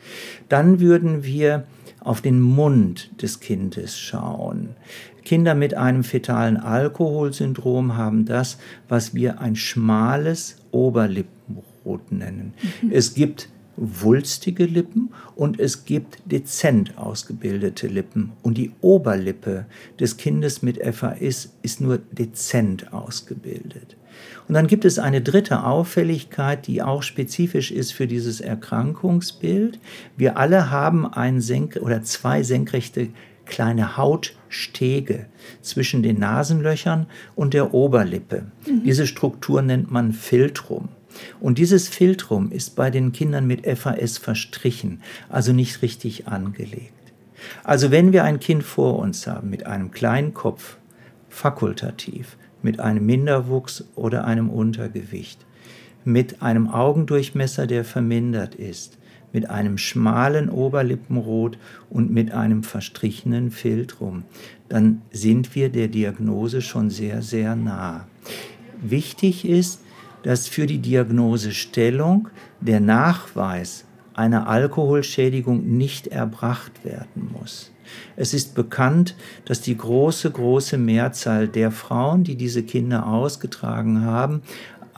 Dann 0.48 0.80
würden 0.80 1.22
wir 1.22 1.64
auf 2.00 2.20
den 2.20 2.40
Mund 2.40 3.10
des 3.22 3.40
Kindes 3.40 3.98
schauen. 3.98 4.70
Kinder 5.24 5.54
mit 5.54 5.74
einem 5.74 6.04
fetalen 6.04 6.56
Alkoholsyndrom 6.56 7.96
haben 7.96 8.24
das, 8.24 8.58
was 8.88 9.14
wir 9.14 9.40
ein 9.40 9.56
schmales 9.56 10.56
Oberlippenrot 10.70 12.12
nennen. 12.12 12.54
Mhm. 12.82 12.90
Es 12.92 13.14
gibt 13.14 13.48
wulstige 13.76 14.66
Lippen 14.66 15.10
und 15.34 15.58
es 15.58 15.84
gibt 15.84 16.18
dezent 16.26 16.96
ausgebildete 16.96 17.88
Lippen. 17.88 18.32
Und 18.42 18.56
die 18.56 18.72
Oberlippe 18.80 19.66
des 19.98 20.16
Kindes 20.16 20.62
mit 20.62 20.78
FAS 20.94 21.52
ist 21.62 21.80
nur 21.80 21.98
dezent 21.98 22.92
ausgebildet. 22.92 23.96
Und 24.46 24.54
dann 24.54 24.66
gibt 24.66 24.84
es 24.84 24.98
eine 24.98 25.22
dritte 25.22 25.64
Auffälligkeit, 25.64 26.66
die 26.66 26.82
auch 26.82 27.02
spezifisch 27.02 27.72
ist 27.72 27.92
für 27.92 28.06
dieses 28.06 28.40
Erkrankungsbild. 28.40 29.78
Wir 30.16 30.36
alle 30.36 30.70
haben 30.70 31.06
ein 31.06 31.40
Senk 31.40 31.78
oder 31.80 32.02
zwei 32.02 32.42
senkrechte 32.42 33.08
kleine 33.46 33.96
Hautstege 33.96 35.26
zwischen 35.62 36.02
den 36.02 36.18
Nasenlöchern 36.18 37.06
und 37.34 37.54
der 37.54 37.74
Oberlippe. 37.74 38.46
Mhm. 38.66 38.84
Diese 38.84 39.06
Struktur 39.06 39.62
nennt 39.62 39.90
man 39.90 40.12
Filtrum. 40.12 40.88
Und 41.40 41.58
dieses 41.58 41.88
Filtrum 41.88 42.50
ist 42.50 42.74
bei 42.74 42.90
den 42.90 43.12
Kindern 43.12 43.46
mit 43.46 43.66
FAS 43.78 44.18
verstrichen, 44.18 45.00
also 45.28 45.52
nicht 45.52 45.82
richtig 45.82 46.26
angelegt. 46.26 46.92
Also 47.62 47.90
wenn 47.90 48.12
wir 48.12 48.24
ein 48.24 48.40
Kind 48.40 48.64
vor 48.64 48.98
uns 48.98 49.26
haben 49.26 49.50
mit 49.50 49.66
einem 49.66 49.90
kleinen 49.90 50.34
Kopf, 50.34 50.78
fakultativ, 51.28 52.36
mit 52.62 52.80
einem 52.80 53.04
Minderwuchs 53.04 53.84
oder 53.94 54.24
einem 54.24 54.50
Untergewicht, 54.50 55.44
mit 56.04 56.42
einem 56.42 56.68
Augendurchmesser, 56.68 57.66
der 57.66 57.84
vermindert 57.84 58.54
ist, 58.54 58.98
mit 59.34 59.50
einem 59.50 59.76
schmalen 59.76 60.48
Oberlippenrot 60.48 61.58
und 61.90 62.10
mit 62.10 62.32
einem 62.32 62.62
verstrichenen 62.62 63.50
Filtrum, 63.50 64.22
dann 64.70 65.02
sind 65.10 65.54
wir 65.54 65.68
der 65.68 65.88
Diagnose 65.88 66.62
schon 66.62 66.88
sehr, 66.88 67.20
sehr 67.20 67.56
nah. 67.56 68.06
Wichtig 68.80 69.46
ist, 69.46 69.82
dass 70.22 70.48
für 70.48 70.66
die 70.66 70.78
Diagnosestellung 70.78 72.28
der 72.60 72.80
Nachweis 72.80 73.84
einer 74.14 74.48
Alkoholschädigung 74.48 75.76
nicht 75.76 76.06
erbracht 76.06 76.84
werden 76.84 77.30
muss. 77.32 77.72
Es 78.16 78.32
ist 78.32 78.54
bekannt, 78.54 79.14
dass 79.44 79.60
die 79.60 79.76
große, 79.76 80.30
große 80.30 80.78
Mehrzahl 80.78 81.48
der 81.48 81.70
Frauen, 81.70 82.24
die 82.24 82.36
diese 82.36 82.62
Kinder 82.62 83.06
ausgetragen 83.06 84.02
haben, 84.04 84.42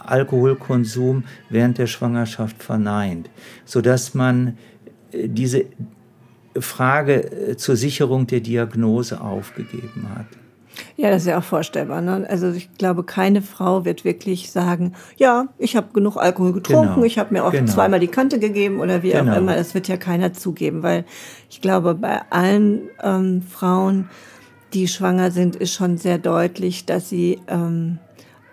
Alkoholkonsum 0.09 1.25
während 1.51 1.79
der 1.79 1.87
Schwangerschaft 1.87 2.63
verneint, 2.63 3.31
sodass 3.65 4.15
man 4.15 4.59
äh, 5.13 5.29
diese 5.29 5.65
Frage 6.59 7.31
äh, 7.31 7.57
zur 7.57 7.77
Sicherung 7.77 8.27
der 8.27 8.41
Diagnose 8.41 9.21
aufgegeben 9.21 10.09
hat. 10.15 10.27
Ja, 10.97 11.11
das 11.11 11.23
ist 11.23 11.29
ja 11.29 11.39
auch 11.39 11.45
vorstellbar. 11.45 12.01
Ne? 12.01 12.27
Also 12.29 12.51
ich 12.53 12.73
glaube, 12.77 13.05
keine 13.05 13.43
Frau 13.43 13.85
wird 13.85 14.05
wirklich 14.05 14.51
sagen, 14.51 14.93
ja, 15.17 15.49
ich 15.59 15.77
habe 15.77 15.89
genug 15.93 16.17
Alkohol 16.17 16.53
getrunken, 16.53 16.95
genau. 16.95 17.07
ich 17.07 17.19
habe 17.19 17.33
mir 17.33 17.45
auch 17.45 17.53
genau. 17.53 17.71
zweimal 17.71 18.01
die 18.01 18.09
Kante 18.09 18.39
gegeben 18.39 18.81
oder 18.81 19.03
wie 19.03 19.11
genau. 19.11 19.33
auch 19.33 19.37
immer. 19.37 19.57
Das 19.57 19.75
wird 19.75 19.89
ja 19.89 19.97
keiner 19.97 20.33
zugeben, 20.33 20.83
weil 20.83 21.05
ich 21.51 21.61
glaube, 21.61 21.95
bei 21.95 22.21
allen 22.31 22.83
ähm, 23.03 23.43
Frauen, 23.43 24.09
die 24.75 24.89
schwanger 24.89 25.31
sind, 25.31 25.57
ist 25.57 25.73
schon 25.73 25.97
sehr 25.97 26.19
deutlich, 26.19 26.85
dass 26.87 27.09
sie 27.09 27.41
ähm, 27.49 27.99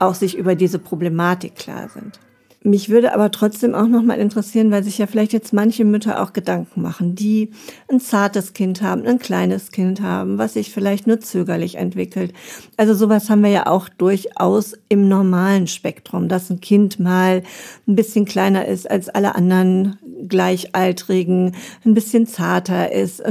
auch 0.03 0.15
sich 0.15 0.38
über 0.38 0.55
diese 0.55 0.79
Problematik 0.79 1.55
klar 1.55 1.89
sind. 1.89 2.19
Mich 2.65 2.89
würde 2.89 3.13
aber 3.13 3.29
trotzdem 3.29 3.75
auch 3.75 3.88
noch 3.88 4.03
mal 4.03 4.20
interessieren, 4.20 4.72
weil 4.72 4.84
sich 4.84 4.98
ja 4.98 5.05
vielleicht 5.05 5.34
jetzt 5.34 5.51
manche 5.51 5.84
Mütter 5.84 6.24
auch 6.24 6.32
Gedanken 6.32 6.82
machen, 6.82 7.13
die 7.13 7.51
ein 7.91 8.00
zartes 8.00 8.53
Kind 8.53 8.82
haben, 8.82 9.05
ein 9.05 9.20
kleines 9.20 9.72
Kind 9.72 10.01
haben, 10.01 10.38
was 10.38 10.53
sich 10.53 10.72
vielleicht 10.72 11.05
nur 11.05 11.20
zögerlich 11.20 11.75
entwickelt. 11.75 12.32
Also 12.77 12.93
sowas 12.93 13.29
haben 13.29 13.43
wir 13.43 13.50
ja 13.50 13.67
auch 13.67 13.89
durchaus 13.89 14.75
im 14.88 15.10
normalen 15.10 15.67
Spektrum, 15.67 16.29
dass 16.29 16.50
ein 16.50 16.62
Kind 16.62 17.00
mal 17.00 17.43
ein 17.86 17.96
bisschen 17.98 18.24
kleiner 18.24 18.65
ist 18.65 18.89
als 18.89 19.10
alle 19.10 19.36
anderen 19.36 19.98
Gleichaltrigen, 20.29 21.55
ein 21.86 21.93
bisschen 21.93 22.27
zarter 22.27 22.93
ist, 22.93 23.22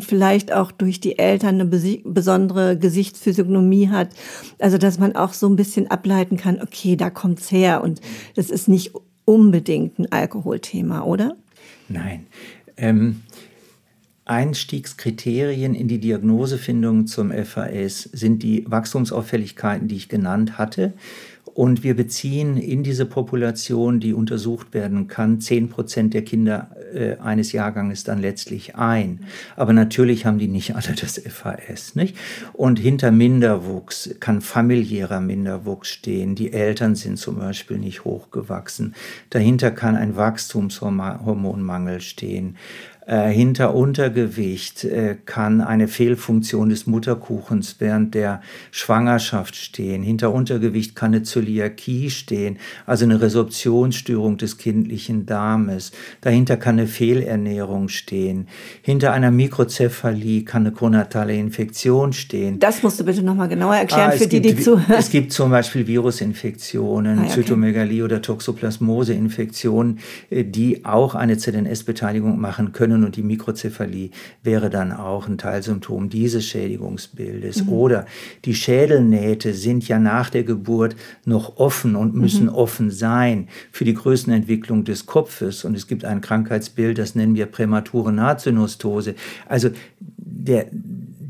vielleicht 0.00 0.52
auch 0.52 0.70
durch 0.70 1.00
die 1.00 1.18
Eltern 1.18 1.60
eine 1.60 1.64
besondere 1.64 2.76
Gesichtsphysiognomie 2.76 3.88
hat. 3.88 4.10
Also 4.58 4.76
dass 4.76 4.98
man 4.98 5.16
auch 5.16 5.32
so 5.32 5.48
ein 5.48 5.56
bisschen 5.56 5.90
ableiten 5.90 6.36
kann, 6.36 6.60
okay, 6.60 6.96
da 6.96 7.08
kommt's 7.08 7.50
her 7.50 7.82
und 7.82 8.02
das 8.36 8.49
ist 8.50 8.68
nicht 8.68 8.92
unbedingt 9.24 9.98
ein 9.98 10.10
Alkoholthema, 10.10 11.02
oder? 11.02 11.36
Nein. 11.88 12.26
Ähm, 12.76 13.22
Einstiegskriterien 14.24 15.74
in 15.74 15.88
die 15.88 15.98
Diagnosefindung 15.98 17.06
zum 17.06 17.32
FAS 17.32 18.02
sind 18.12 18.42
die 18.42 18.64
Wachstumsauffälligkeiten, 18.68 19.88
die 19.88 19.96
ich 19.96 20.08
genannt 20.08 20.56
hatte. 20.56 20.92
Und 21.54 21.82
wir 21.82 21.96
beziehen 21.96 22.56
in 22.56 22.82
diese 22.82 23.06
Population, 23.06 24.00
die 24.00 24.14
untersucht 24.14 24.72
werden 24.72 25.08
kann, 25.08 25.40
zehn 25.40 25.68
Prozent 25.68 26.14
der 26.14 26.22
Kinder 26.22 26.70
äh, 26.94 27.16
eines 27.16 27.52
Jahrganges 27.52 28.04
dann 28.04 28.20
letztlich 28.20 28.76
ein. 28.76 29.20
Aber 29.56 29.72
natürlich 29.72 30.26
haben 30.26 30.38
die 30.38 30.48
nicht 30.48 30.76
alle 30.76 30.94
das 30.94 31.18
FAS, 31.18 31.94
nicht? 31.94 32.16
Und 32.52 32.78
hinter 32.78 33.10
Minderwuchs 33.10 34.16
kann 34.20 34.40
familiärer 34.40 35.20
Minderwuchs 35.20 35.88
stehen. 35.88 36.34
Die 36.34 36.52
Eltern 36.52 36.94
sind 36.94 37.18
zum 37.18 37.38
Beispiel 37.38 37.78
nicht 37.78 38.04
hochgewachsen. 38.04 38.94
Dahinter 39.30 39.70
kann 39.70 39.96
ein 39.96 40.16
Wachstumshormonmangel 40.16 42.00
stehen 42.00 42.56
Äh, 43.10 43.30
hinter 43.30 43.74
Untergewicht 43.74 44.84
äh, 44.84 45.16
kann 45.26 45.60
eine 45.60 45.88
Fehlfunktion 45.88 46.68
des 46.68 46.86
Mutterkuchens 46.86 47.74
während 47.80 48.14
der 48.14 48.40
Schwangerschaft 48.70 49.56
stehen. 49.56 50.04
Hinter 50.04 50.32
Untergewicht 50.32 50.94
kann 50.94 51.12
eine 51.12 51.24
Zöliakie 51.24 52.10
stehen, 52.10 52.58
also 52.86 53.04
eine 53.04 53.20
Resorptionsstörung 53.20 54.36
des 54.36 54.58
kindlichen 54.58 55.26
Darmes. 55.26 55.90
Dahinter 56.20 56.56
kann 56.56 56.78
eine 56.78 56.86
Fehlernährung 56.86 57.88
stehen. 57.88 58.46
Hinter 58.80 59.12
einer 59.12 59.32
Mikrozephalie 59.32 60.44
kann 60.44 60.64
eine 60.64 60.72
chronatale 60.72 61.34
Infektion 61.34 62.12
stehen. 62.12 62.60
Das 62.60 62.84
musst 62.84 63.00
du 63.00 63.04
bitte 63.04 63.24
nochmal 63.24 63.48
genauer 63.48 63.74
erklären 63.74 64.12
ah, 64.14 64.16
für 64.16 64.28
die, 64.28 64.40
gibt, 64.40 64.60
die 64.60 64.62
zuhören. 64.62 64.94
Es 64.96 65.10
gibt 65.10 65.32
zum 65.32 65.50
Beispiel 65.50 65.88
Virusinfektionen, 65.88 67.18
ah, 67.18 67.22
okay. 67.22 67.42
Zytomegalie 67.42 68.04
oder 68.04 68.22
Toxoplasmose-Infektionen, 68.22 69.98
äh, 70.30 70.44
die 70.44 70.84
auch 70.84 71.16
eine 71.16 71.38
ZNS-Beteiligung 71.38 72.38
machen 72.38 72.70
können 72.70 72.99
und 73.04 73.16
die 73.16 73.22
Mikrozephalie 73.22 74.10
wäre 74.42 74.70
dann 74.70 74.92
auch 74.92 75.28
ein 75.28 75.38
Teilsymptom 75.38 76.08
dieses 76.08 76.44
Schädigungsbildes. 76.46 77.64
Mhm. 77.64 77.68
Oder 77.70 78.06
die 78.44 78.54
Schädelnähte 78.54 79.54
sind 79.54 79.86
ja 79.88 79.98
nach 79.98 80.30
der 80.30 80.44
Geburt 80.44 80.96
noch 81.24 81.56
offen 81.56 81.96
und 81.96 82.14
müssen 82.14 82.44
mhm. 82.44 82.54
offen 82.54 82.90
sein 82.90 83.48
für 83.72 83.84
die 83.84 83.94
Größenentwicklung 83.94 84.84
des 84.84 85.06
Kopfes. 85.06 85.64
Und 85.64 85.76
es 85.76 85.86
gibt 85.86 86.04
ein 86.04 86.20
Krankheitsbild, 86.20 86.98
das 86.98 87.14
nennen 87.14 87.34
wir 87.34 87.46
prämature 87.46 88.12
Nahtsynnostose. 88.12 89.14
Also 89.48 89.70
der, 89.98 90.66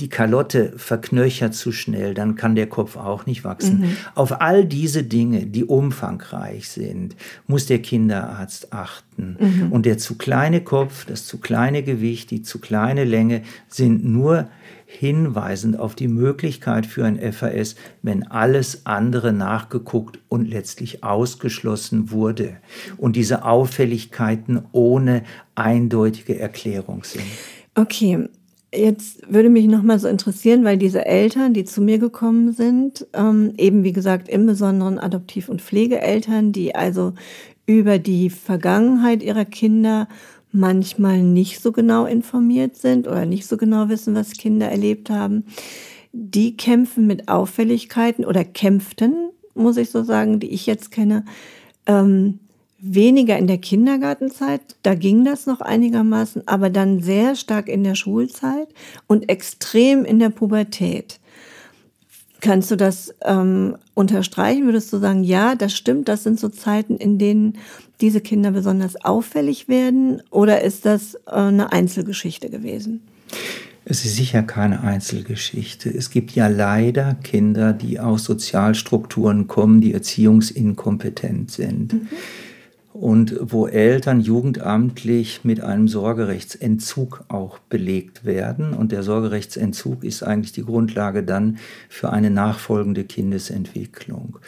die 0.01 0.09
Kalotte 0.09 0.73
verknöchert 0.77 1.55
zu 1.55 1.73
schnell, 1.73 2.15
dann 2.15 2.35
kann 2.35 2.55
der 2.55 2.69
Kopf 2.69 2.97
auch 2.97 3.27
nicht 3.27 3.45
wachsen. 3.45 3.81
Mhm. 3.81 3.97
Auf 4.15 4.41
all 4.41 4.65
diese 4.65 5.05
Dinge, 5.05 5.47
die 5.47 5.65
umfangreich 5.65 6.69
sind, 6.69 7.17
muss 7.47 7.67
der 7.67 7.81
Kinderarzt 7.81 8.73
achten. 8.73 9.37
Mhm. 9.39 9.73
Und 9.73 9.87
der 9.87 9.99
zu 9.99 10.17
kleine 10.17 10.63
Kopf, 10.63 11.05
das 11.05 11.27
zu 11.27 11.39
kleine 11.39 11.83
Gewicht, 11.83 12.31
die 12.31 12.43
zu 12.43 12.59
kleine 12.59 13.05
Länge 13.05 13.43
sind 13.69 14.05
nur 14.05 14.49
hinweisend 14.87 15.79
auf 15.79 15.95
die 15.95 16.09
Möglichkeit 16.09 16.85
für 16.85 17.05
ein 17.05 17.33
FAS, 17.33 17.77
wenn 18.03 18.27
alles 18.27 18.87
andere 18.87 19.33
nachgeguckt 19.33 20.19
und 20.29 20.49
letztlich 20.49 21.05
ausgeschlossen 21.05 22.11
wurde 22.11 22.57
und 22.97 23.15
diese 23.15 23.45
Auffälligkeiten 23.45 24.63
ohne 24.73 25.23
eindeutige 25.55 26.41
Erklärung 26.41 27.05
sind. 27.05 27.25
Okay, 27.77 28.29
Jetzt 28.73 29.33
würde 29.33 29.49
mich 29.49 29.67
noch 29.67 29.83
mal 29.83 29.99
so 29.99 30.07
interessieren, 30.07 30.65
weil 30.65 30.79
diese 30.79 31.05
Eltern, 31.05 31.55
die 31.55 31.65
zu 31.65 31.83
mir 31.83 31.99
gekommen 31.99 32.53
sind, 32.53 33.05
ähm, 33.15 33.53
eben 33.59 33.83
wie 33.83 33.93
gesagt 33.93 34.29
im 34.29 34.47
Besonderen 34.47 35.01
Adoptiv- 35.01 35.49
und 35.49 35.61
Pflegeeltern, 35.61 36.53
die 36.53 36.75
also 36.77 37.15
über 37.67 37.99
die 37.99 38.31
Vergangenheit 38.31 39.23
ihrer 39.25 39.45
Kinder 39.45 40.07
manchmal 40.53 41.23
nicht 41.23 41.61
so 41.61 41.73
genau 41.73 42.05
informiert 42.07 42.77
sind 42.77 43.09
oder 43.09 43.27
nicht 43.27 43.47
so 43.47 43.57
genau 43.57 43.89
wissen, 43.89 44.15
was 44.15 44.33
Kinder 44.33 44.69
erlebt 44.69 45.11
haben, 45.11 45.45
die 46.13 46.57
kämpfen 46.57 47.07
mit 47.07 47.29
Auffälligkeiten 47.29 48.25
oder 48.25 48.45
kämpften, 48.45 49.31
muss 49.55 49.77
ich 49.77 49.91
so 49.91 50.03
sagen, 50.03 50.41
die 50.41 50.51
ich 50.51 50.67
jetzt 50.67 50.91
kenne, 50.91 51.25
ähm, 51.87 52.39
weniger 52.81 53.37
in 53.39 53.47
der 53.47 53.59
Kindergartenzeit, 53.59 54.61
da 54.83 54.95
ging 54.95 55.25
das 55.25 55.47
noch 55.47 55.61
einigermaßen, 55.61 56.43
aber 56.47 56.71
dann 56.71 57.01
sehr 57.03 57.37
stark 57.37 57.69
in 57.69 57.85
der 57.85 57.95
Schulzeit 57.95 58.69
und 59.07 59.29
extrem 59.29 60.05
in 60.05 60.19
der 60.19 60.31
Pubertät. 60.31 61.21
Kannst 62.41 62.71
du 62.71 62.77
das 62.77 63.15
ähm, 63.23 63.77
unterstreichen? 63.93 64.65
Würdest 64.65 64.93
du 64.93 64.99
sagen, 64.99 65.25
ja, 65.25 65.55
das 65.55 65.75
stimmt, 65.75 66.09
das 66.09 66.23
sind 66.23 66.41
so 66.41 66.49
Zeiten, 66.49 66.97
in 66.97 67.19
denen 67.19 67.59
diese 68.01 68.23
Kinder 68.23 68.51
besonders 68.51 69.05
auffällig 69.05 69.69
werden? 69.69 70.23
Oder 70.31 70.63
ist 70.63 70.87
das 70.87 71.17
äh, 71.27 71.33
eine 71.33 71.71
Einzelgeschichte 71.73 72.49
gewesen? 72.49 73.03
Es 73.85 74.07
ist 74.07 74.17
sicher 74.17 74.43
keine 74.43 74.81
Einzelgeschichte. 74.83 75.91
Es 75.91 76.11
gibt 76.11 76.31
ja 76.33 76.49
leider 76.49 77.15
Kinder, 77.15 77.75
die 77.75 78.01
aus 78.01 78.25
Sozialstrukturen 78.25 79.47
kommen, 79.47 79.83
die 79.83 79.93
erziehungsinkompetent 79.93 81.51
sind. 81.51 81.93
Mhm 81.93 82.09
und 82.93 83.37
wo 83.41 83.67
Eltern 83.67 84.21
jugendamtlich 84.21 85.41
mit 85.45 85.61
einem 85.61 85.87
Sorgerechtsentzug 85.87 87.25
auch 87.29 87.59
belegt 87.59 88.25
werden. 88.25 88.73
Und 88.73 88.91
der 88.91 89.03
Sorgerechtsentzug 89.03 90.03
ist 90.03 90.23
eigentlich 90.23 90.53
die 90.53 90.65
Grundlage 90.65 91.23
dann 91.23 91.59
für 91.89 92.11
eine 92.11 92.31
nachfolgende 92.31 93.05
Kindesentwicklung. 93.05 94.39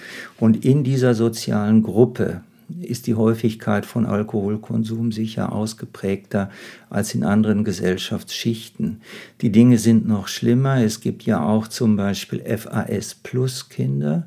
Und 0.40 0.64
in 0.64 0.82
dieser 0.82 1.14
sozialen 1.14 1.82
Gruppe 1.82 2.42
ist 2.80 3.06
die 3.06 3.14
Häufigkeit 3.14 3.86
von 3.86 4.06
Alkoholkonsum 4.06 5.12
sicher 5.12 5.52
ausgeprägter 5.52 6.50
als 6.90 7.14
in 7.14 7.24
anderen 7.24 7.64
Gesellschaftsschichten. 7.64 9.00
Die 9.40 9.50
Dinge 9.50 9.78
sind 9.78 10.06
noch 10.06 10.28
schlimmer. 10.28 10.82
Es 10.82 11.00
gibt 11.00 11.22
ja 11.24 11.42
auch 11.42 11.68
zum 11.68 11.96
Beispiel 11.96 12.40
FAS-Plus-Kinder, 12.40 14.26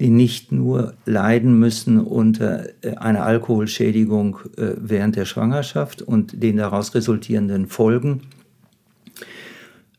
die 0.00 0.10
nicht 0.10 0.52
nur 0.52 0.94
leiden 1.06 1.58
müssen 1.58 2.00
unter 2.00 2.68
äh, 2.82 2.96
einer 2.96 3.24
Alkoholschädigung 3.24 4.38
äh, 4.56 4.72
während 4.76 5.16
der 5.16 5.24
Schwangerschaft 5.24 6.02
und 6.02 6.42
den 6.42 6.56
daraus 6.56 6.94
resultierenden 6.94 7.66
Folgen, 7.66 8.22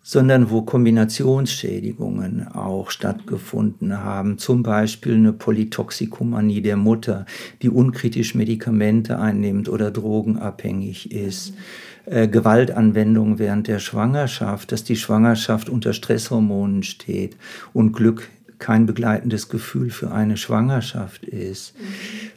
sondern 0.08 0.52
wo 0.52 0.62
Kombinationsschädigungen 0.62 2.48
auch 2.50 2.92
stattgefunden 2.92 4.04
haben. 4.04 4.38
Zum 4.38 4.62
Beispiel 4.62 5.16
eine 5.16 5.34
Polytoxikomanie 5.34 6.62
der 6.62 6.78
Mutter, 6.78 7.26
die 7.64 7.72
unkritisch 7.72 8.36
Medikamente 8.36 9.18
einnimmt 9.18 9.68
oder 9.68 9.90
drogenabhängig 9.90 11.12
ist. 11.12 11.56
Äh, 12.06 12.28
Gewaltanwendung 12.28 13.40
während 13.40 13.68
der 13.68 13.80
Schwangerschaft, 13.80 14.72
dass 14.72 14.84
die 14.84 14.96
Schwangerschaft 14.96 15.70
unter 15.70 15.92
Stresshormonen 15.92 16.84
steht 16.84 17.36
und 17.74 17.94
Glück 17.94 18.30
kein 18.66 18.88
begleitendes 18.88 19.48
Gefühl 19.48 19.92
für 19.92 20.12
eine 20.12 20.38
Schwangerschaft 20.38 21.24
ist. 21.24 21.76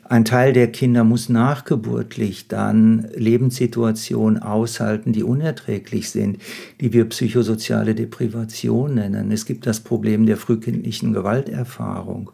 Ein 0.04 0.26
Teil 0.26 0.52
der 0.52 0.70
Kinder 0.70 1.02
muss 1.02 1.30
nachgeburtlich 1.30 2.48
dann 2.48 3.08
Lebenssituationen 3.14 4.42
aushalten, 4.42 5.14
die 5.14 5.22
unerträglich 5.22 6.10
sind, 6.10 6.36
die 6.82 6.92
wir 6.92 7.06
psychosoziale 7.06 7.94
Deprivation 7.94 8.96
nennen. 8.96 9.32
Es 9.32 9.46
gibt 9.46 9.66
das 9.66 9.80
Problem 9.80 10.26
der 10.26 10.36
frühkindlichen 10.36 11.14
Gewalterfahrung. 11.14 12.30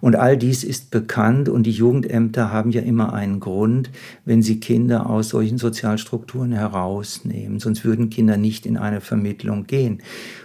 Und 0.00 0.14
all 0.14 0.36
dies 0.36 0.62
ist 0.62 0.92
bekannt 0.92 1.48
und 1.48 1.64
die 1.64 1.72
Jugendämter 1.72 2.52
haben 2.52 2.70
ja 2.70 2.82
immer 2.82 3.12
einen 3.12 3.40
Grund, 3.40 3.90
wenn 4.24 4.42
sie 4.42 4.60
Kinder 4.60 5.10
aus 5.10 5.30
solchen 5.30 5.58
Sozialstrukturen 5.58 6.52
herausnehmen. 6.52 7.58
Sonst 7.58 7.84
würden 7.84 8.08
Kinder 8.08 8.36
nicht 8.36 8.66
in 8.66 8.76
eine 8.76 9.00
Vermittlung 9.00 9.66
gehen. 9.66 10.00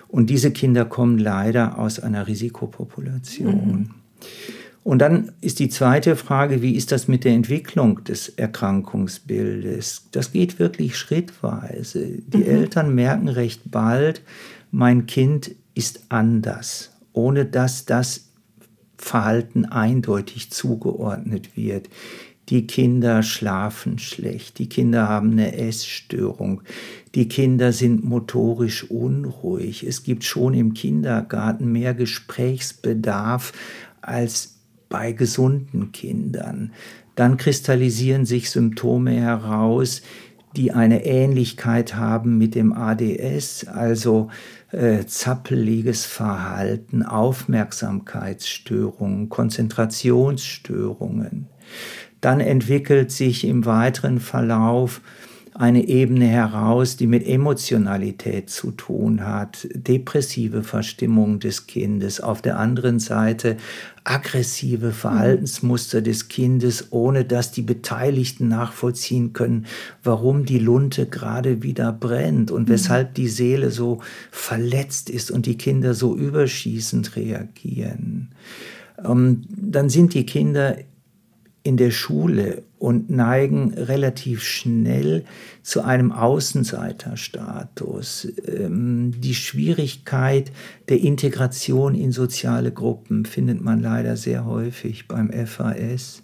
Und 0.08 0.30
diese 0.30 0.52
Kinder 0.52 0.86
kommen 0.86 1.18
leider 1.18 1.78
aus 1.78 2.00
einer 2.00 2.28
Risikopopulation. 2.28 3.54
Mhm. 3.54 3.90
Und 4.84 5.00
dann 5.00 5.34
ist 5.42 5.60
die 5.60 5.68
zweite 5.68 6.16
Frage, 6.16 6.62
wie 6.62 6.76
ist 6.76 6.94
das 6.94 7.10
mit 7.10 7.26
der 7.26 7.34
Entwicklung 7.34 8.06
des 8.06 8.30
Erkrankungsbildes? 8.30 10.08
Das 10.14 10.32
geht 10.32 10.60
wirklich 10.60 10.98
schrittweise. 10.98 12.20
Die 12.26 12.38
mhm. 12.38 12.44
Eltern 12.44 12.96
merken 12.96 13.28
recht 13.28 13.70
bald, 13.70 14.22
mein 14.72 15.06
Kind 15.06 15.52
ist 15.76 16.06
anders, 16.08 16.92
ohne 17.12 17.46
dass 17.46 17.86
das 17.86 18.30
Verhalten 18.98 19.66
eindeutig 19.66 20.52
zugeordnet 20.52 21.58
wird. 21.58 21.90
Die 22.50 22.66
Kinder 22.66 23.24
schlafen 23.24 24.00
schlecht, 24.00 24.58
die 24.60 24.70
Kinder 24.70 25.10
haben 25.10 25.34
eine 25.34 25.58
Essstörung, 25.58 26.62
die 27.14 27.28
Kinder 27.28 27.74
sind 27.74 28.06
motorisch 28.06 28.90
unruhig, 28.90 29.84
es 29.84 30.04
gibt 30.04 30.24
schon 30.24 30.54
im 30.54 30.74
Kindergarten 30.74 31.70
mehr 31.72 31.94
Gesprächsbedarf 31.94 33.52
als 34.02 34.60
bei 34.88 35.12
gesunden 35.12 35.92
Kindern. 35.92 36.72
Dann 37.16 37.36
kristallisieren 37.36 38.26
sich 38.26 38.50
Symptome 38.50 39.12
heraus, 39.12 40.02
die 40.56 40.72
eine 40.72 41.06
Ähnlichkeit 41.06 41.96
haben 41.96 42.38
mit 42.38 42.56
dem 42.56 42.72
ADS, 42.72 43.68
also 43.68 44.30
äh, 44.72 45.04
zappeliges 45.06 46.06
Verhalten, 46.06 47.04
Aufmerksamkeitsstörungen, 47.04 49.28
Konzentrationsstörungen. 49.30 51.48
Dann 52.22 52.40
entwickelt 52.40 53.12
sich 53.12 53.46
im 53.46 53.66
weiteren 53.66 54.20
Verlauf 54.20 55.02
eine 55.58 55.88
Ebene 55.88 56.28
heraus, 56.28 56.98
die 56.98 57.08
mit 57.08 57.28
Emotionalität 57.28 58.52
zu 58.52 58.70
tun 58.72 59.26
hat, 59.26 59.68
depressive 59.74 60.62
Verstimmung 60.62 61.40
des 61.40 61.66
Kindes, 61.66 62.22
auf 62.22 62.44
der 62.44 62.60
anderen 62.60 63.00
Seite 63.00 63.58
aggressive 64.04 64.92
Verhaltensmuster 64.92 66.04
des 66.04 66.28
Kindes, 66.28 66.92
ohne 66.92 67.26
dass 67.26 67.52
die 67.52 67.64
Beteiligten 67.64 68.48
nachvollziehen 68.50 69.34
können, 69.34 69.66
warum 70.04 70.46
die 70.46 70.60
Lunte 70.60 71.08
gerade 71.08 71.64
wieder 71.64 71.92
brennt 71.92 72.52
und 72.52 72.70
mhm. 72.70 72.74
weshalb 72.74 73.16
die 73.16 73.28
Seele 73.28 73.72
so 73.72 74.00
verletzt 74.30 75.10
ist 75.10 75.32
und 75.32 75.48
die 75.48 75.58
Kinder 75.58 75.96
so 75.96 76.16
überschießend 76.16 77.16
reagieren. 77.16 78.30
Ähm, 79.04 79.42
dann 79.50 79.90
sind 79.90 80.14
die 80.14 80.26
Kinder 80.26 80.78
in 81.68 81.76
der 81.76 81.92
Schule 81.92 82.64
und 82.80 83.10
neigen 83.10 83.74
relativ 83.74 84.42
schnell 84.42 85.26
zu 85.64 85.84
einem 85.84 86.14
Außenseiterstatus. 86.14 88.30
Ähm, 88.48 89.12
die 89.18 89.36
Schwierigkeit 89.36 90.54
der 90.88 91.02
Integration 91.02 91.94
in 91.94 92.14
soziale 92.14 92.72
Gruppen 92.72 93.26
findet 93.26 93.60
man 93.62 93.82
leider 93.82 94.16
sehr 94.16 94.46
häufig 94.46 95.10
beim 95.10 95.30
FAS. 95.46 96.24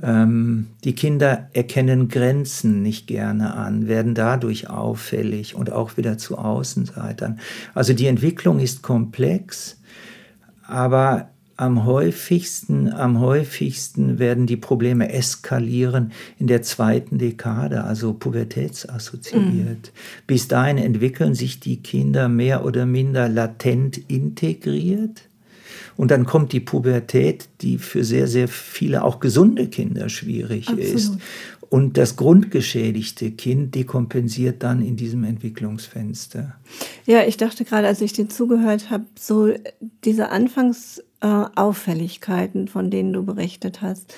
Ähm, 0.00 0.68
die 0.84 0.94
Kinder 0.94 1.48
erkennen 1.52 2.06
Grenzen 2.06 2.80
nicht 2.80 3.08
gerne 3.08 3.54
an, 3.54 3.88
werden 3.88 4.14
dadurch 4.14 4.70
auffällig 4.70 5.56
und 5.56 5.72
auch 5.72 5.96
wieder 5.96 6.16
zu 6.16 6.38
Außenseitern. 6.38 7.40
Also 7.74 7.92
die 7.92 8.06
Entwicklung 8.06 8.60
ist 8.60 8.82
komplex, 8.82 9.80
aber 10.62 11.30
am 11.58 11.84
häufigsten, 11.84 12.88
am 12.88 13.18
häufigsten 13.18 14.20
werden 14.20 14.46
die 14.46 14.56
Probleme 14.56 15.12
eskalieren 15.12 16.12
in 16.38 16.46
der 16.46 16.62
zweiten 16.62 17.18
Dekade, 17.18 17.82
also 17.82 18.14
pubertätsassoziiert. 18.14 19.42
Mhm. 19.42 20.24
Bis 20.28 20.46
dahin 20.46 20.78
entwickeln 20.78 21.34
sich 21.34 21.58
die 21.58 21.82
Kinder 21.82 22.28
mehr 22.28 22.64
oder 22.64 22.86
minder 22.86 23.28
latent 23.28 23.98
integriert. 24.08 25.22
Und 25.96 26.12
dann 26.12 26.26
kommt 26.26 26.52
die 26.52 26.60
Pubertät, 26.60 27.48
die 27.60 27.78
für 27.78 28.04
sehr, 28.04 28.28
sehr 28.28 28.46
viele 28.46 29.02
auch 29.02 29.18
gesunde 29.18 29.66
Kinder 29.66 30.08
schwierig 30.08 30.68
Absolut. 30.68 30.88
ist. 30.88 31.18
Und 31.70 31.98
das 31.98 32.14
grundgeschädigte 32.14 33.32
Kind 33.32 33.74
dekompensiert 33.74 34.62
dann 34.62 34.80
in 34.80 34.96
diesem 34.96 35.24
Entwicklungsfenster. 35.24 36.54
Ja, 37.04 37.24
ich 37.26 37.36
dachte 37.36 37.64
gerade, 37.64 37.88
als 37.88 38.00
ich 38.00 38.12
dir 38.12 38.28
zugehört 38.28 38.90
habe, 38.90 39.04
so 39.18 39.52
diese 40.04 40.30
Anfangsauffälligkeiten, 41.20 42.68
von 42.68 42.90
denen 42.90 43.12
du 43.12 43.24
berichtet 43.24 43.82
hast, 43.82 44.14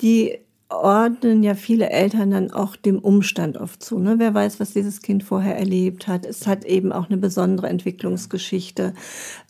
die 0.00 0.38
ordnen 0.68 1.42
ja 1.42 1.54
viele 1.54 1.90
Eltern 1.90 2.30
dann 2.30 2.50
auch 2.50 2.76
dem 2.76 2.98
Umstand 2.98 3.58
oft 3.58 3.82
zu. 3.82 3.98
Ne? 3.98 4.14
Wer 4.18 4.32
weiß, 4.32 4.58
was 4.58 4.72
dieses 4.72 5.02
Kind 5.02 5.22
vorher 5.22 5.56
erlebt 5.56 6.08
hat. 6.08 6.24
Es 6.24 6.46
hat 6.46 6.64
eben 6.64 6.92
auch 6.92 7.10
eine 7.10 7.18
besondere 7.18 7.68
Entwicklungsgeschichte. 7.68 8.94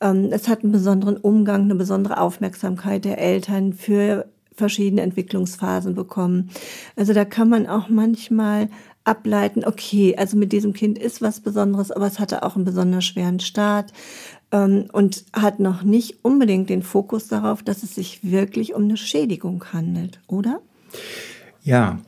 Ähm, 0.01 0.31
es 0.33 0.49
hat 0.49 0.65
einen 0.65 0.73
besonderen 0.73 1.17
Umgang, 1.17 1.63
eine 1.63 1.77
besondere 1.77 2.21
Aufmerksamkeit 2.21 3.05
der 3.05 3.19
Eltern 3.19 3.73
für 3.73 4.27
verschiedene 4.53 5.03
Entwicklungsphasen 5.03 5.95
bekommen. 5.95 6.51
Also 6.97 7.13
da 7.13 7.25
kann 7.25 7.49
man 7.49 7.69
auch 7.69 7.89
manchmal 7.89 8.69
ableiten, 9.05 9.65
okay, 9.65 10.17
also 10.17 10.37
mit 10.37 10.53
diesem 10.53 10.73
Kind 10.73 10.99
ist 10.99 11.23
was 11.23 11.41
Besonderes, 11.41 11.91
aber 11.91 12.07
es 12.07 12.19
hatte 12.19 12.43
auch 12.43 12.57
einen 12.57 12.65
besonders 12.65 13.05
schweren 13.05 13.41
Start 13.41 13.93
und 14.57 15.25
hat 15.33 15.61
noch 15.61 15.83
nicht 15.83 16.17
unbedingt 16.23 16.69
den 16.69 16.83
Fokus 16.83 17.29
darauf, 17.29 17.63
dass 17.63 17.83
es 17.83 17.95
sich 17.95 18.21
wirklich 18.23 18.75
um 18.75 18.85
eine 18.85 18.97
Schädigung 18.97 19.65
handelt, 19.73 20.21
oder? 20.27 20.61
Ja, 21.63 22.01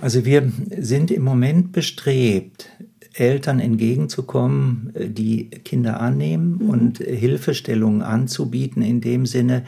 also 0.00 0.24
wir 0.24 0.50
sind 0.78 1.10
im 1.10 1.22
Moment 1.22 1.72
bestrebt, 1.72 2.68
Eltern 3.14 3.60
entgegenzukommen, 3.60 4.90
äh, 4.94 5.08
die 5.08 5.50
Kinder 5.50 6.00
annehmen 6.00 6.58
mhm. 6.60 6.70
und 6.70 6.98
Hilfestellungen 6.98 8.02
anzubieten, 8.02 8.82
in 8.82 9.00
dem 9.00 9.26
Sinne, 9.26 9.64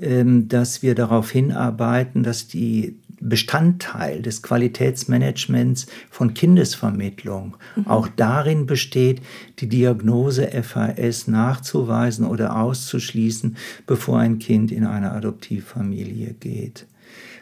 ähm, 0.00 0.48
dass 0.48 0.82
wir 0.82 0.94
darauf 0.94 1.30
hinarbeiten, 1.30 2.22
dass 2.22 2.48
die 2.48 2.96
Bestandteil 3.20 4.22
des 4.22 4.42
Qualitätsmanagements 4.42 5.86
von 6.10 6.34
Kindesvermittlung 6.34 7.56
mhm. 7.76 7.86
auch 7.86 8.08
darin 8.08 8.66
besteht, 8.66 9.20
die 9.58 9.68
Diagnose 9.68 10.48
FAS 10.62 11.28
nachzuweisen 11.28 12.26
oder 12.26 12.56
auszuschließen, 12.56 13.56
bevor 13.86 14.18
ein 14.18 14.38
Kind 14.38 14.72
in 14.72 14.84
eine 14.84 15.12
Adoptivfamilie 15.12 16.34
geht 16.34 16.86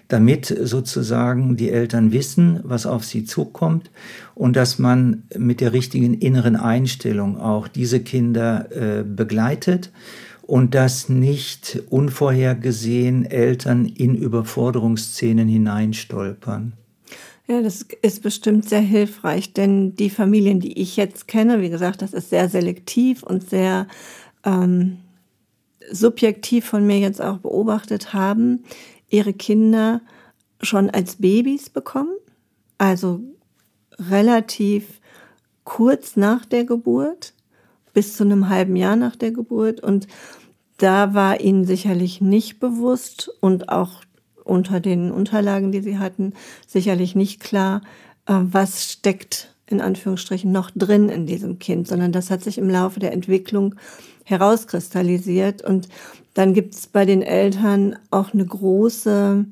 damit 0.08 0.46
sozusagen 0.46 1.56
die 1.56 1.70
Eltern 1.70 2.12
wissen, 2.12 2.60
was 2.62 2.86
auf 2.86 3.04
sie 3.04 3.24
zukommt 3.24 3.90
und 4.34 4.54
dass 4.54 4.78
man 4.78 5.24
mit 5.36 5.60
der 5.60 5.72
richtigen 5.72 6.14
inneren 6.14 6.56
Einstellung 6.56 7.40
auch 7.40 7.66
diese 7.66 8.00
Kinder 8.00 8.68
äh, 8.70 9.02
begleitet 9.02 9.90
und 10.46 10.74
dass 10.74 11.08
nicht 11.08 11.82
unvorhergesehen 11.90 13.24
Eltern 13.24 13.84
in 13.86 14.14
Überforderungsszenen 14.14 15.48
hineinstolpern. 15.48 16.74
Ja, 17.48 17.60
das 17.62 17.86
ist 18.02 18.22
bestimmt 18.22 18.68
sehr 18.68 18.80
hilfreich, 18.80 19.52
denn 19.52 19.94
die 19.94 20.10
Familien, 20.10 20.60
die 20.60 20.80
ich 20.80 20.96
jetzt 20.96 21.28
kenne, 21.28 21.60
wie 21.60 21.70
gesagt, 21.70 22.02
das 22.02 22.12
ist 22.12 22.30
sehr 22.30 22.48
selektiv 22.48 23.22
und 23.22 23.48
sehr 23.48 23.86
ähm, 24.44 24.98
subjektiv 25.90 26.64
von 26.64 26.86
mir 26.86 26.98
jetzt 26.98 27.22
auch 27.22 27.38
beobachtet 27.38 28.12
haben, 28.12 28.64
ihre 29.08 29.32
Kinder 29.32 30.00
schon 30.60 30.90
als 30.90 31.16
Babys 31.16 31.70
bekommen, 31.70 32.16
also 32.78 33.20
relativ 33.98 35.00
kurz 35.64 36.16
nach 36.16 36.44
der 36.44 36.64
Geburt 36.64 37.32
bis 37.96 38.14
zu 38.14 38.24
einem 38.24 38.50
halben 38.50 38.76
Jahr 38.76 38.94
nach 38.94 39.16
der 39.16 39.30
Geburt. 39.30 39.80
Und 39.80 40.06
da 40.76 41.14
war 41.14 41.40
ihnen 41.40 41.64
sicherlich 41.64 42.20
nicht 42.20 42.60
bewusst 42.60 43.30
und 43.40 43.70
auch 43.70 44.02
unter 44.44 44.80
den 44.80 45.10
Unterlagen, 45.10 45.72
die 45.72 45.80
sie 45.80 45.98
hatten, 45.98 46.34
sicherlich 46.66 47.14
nicht 47.14 47.40
klar, 47.40 47.80
äh, 48.26 48.34
was 48.34 48.92
steckt 48.92 49.54
in 49.64 49.80
Anführungsstrichen 49.80 50.52
noch 50.52 50.70
drin 50.70 51.08
in 51.08 51.24
diesem 51.24 51.58
Kind, 51.58 51.88
sondern 51.88 52.12
das 52.12 52.30
hat 52.30 52.44
sich 52.44 52.58
im 52.58 52.68
Laufe 52.68 53.00
der 53.00 53.14
Entwicklung 53.14 53.76
herauskristallisiert. 54.24 55.62
Und 55.62 55.88
dann 56.34 56.52
gibt 56.52 56.74
es 56.74 56.88
bei 56.88 57.06
den 57.06 57.22
Eltern 57.22 57.98
auch 58.10 58.34
eine 58.34 58.44
große 58.44 59.46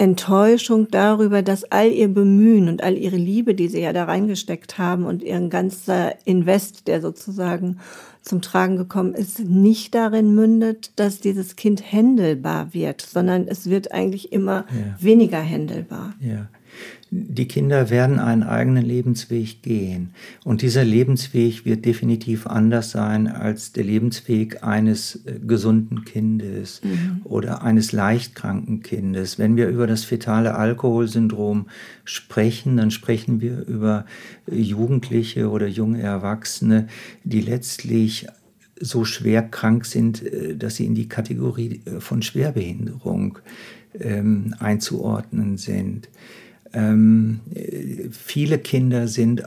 Enttäuschung 0.00 0.88
darüber, 0.90 1.42
dass 1.42 1.64
all 1.64 1.92
ihr 1.92 2.08
Bemühen 2.08 2.70
und 2.70 2.82
all 2.82 2.96
ihre 2.96 3.16
Liebe, 3.16 3.54
die 3.54 3.68
sie 3.68 3.82
ja 3.82 3.92
da 3.92 4.04
reingesteckt 4.04 4.78
haben 4.78 5.04
und 5.04 5.22
ihren 5.22 5.50
ganzer 5.50 6.14
Invest, 6.26 6.88
der 6.88 7.02
sozusagen 7.02 7.80
zum 8.22 8.40
Tragen 8.40 8.78
gekommen 8.78 9.12
ist, 9.12 9.40
nicht 9.40 9.94
darin 9.94 10.34
mündet, 10.34 10.92
dass 10.96 11.20
dieses 11.20 11.54
Kind 11.54 11.92
händelbar 11.92 12.72
wird, 12.72 13.02
sondern 13.02 13.46
es 13.46 13.68
wird 13.68 13.92
eigentlich 13.92 14.32
immer 14.32 14.64
ja. 14.70 14.96
weniger 14.98 15.40
händelbar. 15.40 16.14
Ja 16.18 16.48
die 17.12 17.48
Kinder 17.48 17.90
werden 17.90 18.20
einen 18.20 18.44
eigenen 18.44 18.84
Lebensweg 18.84 19.62
gehen. 19.62 20.10
Und 20.44 20.62
dieser 20.62 20.84
Lebensweg 20.84 21.64
wird 21.64 21.84
definitiv 21.84 22.46
anders 22.46 22.92
sein 22.92 23.26
als 23.26 23.72
der 23.72 23.82
Lebensweg 23.82 24.62
eines 24.62 25.26
äh, 25.26 25.40
gesunden 25.44 26.04
Kindes 26.04 26.80
mhm. 26.84 27.22
oder 27.24 27.62
eines 27.62 27.90
leichtkranken 27.90 28.82
Kindes. 28.82 29.40
Wenn 29.40 29.56
wir 29.56 29.68
über 29.68 29.88
das 29.88 30.04
fetale 30.04 30.54
Alkoholsyndrom 30.54 31.66
sprechen, 32.04 32.76
dann 32.76 32.92
sprechen 32.92 33.40
wir 33.40 33.66
über 33.66 34.06
Jugendliche 34.48 35.50
oder 35.50 35.66
junge 35.66 36.00
Erwachsene, 36.00 36.86
die 37.24 37.40
letztlich 37.40 38.28
so 38.78 39.04
schwer 39.04 39.42
krank 39.42 39.84
sind, 39.84 40.22
äh, 40.22 40.56
dass 40.56 40.76
sie 40.76 40.86
in 40.86 40.94
die 40.94 41.08
Kategorie 41.08 41.82
äh, 41.84 41.98
von 41.98 42.22
Schwerbehinderung 42.22 43.40
ähm, 43.98 44.54
einzuordnen 44.60 45.56
sind. 45.56 46.08
Ähm, 46.72 47.40
viele 48.12 48.58
Kinder 48.58 49.08
sind 49.08 49.42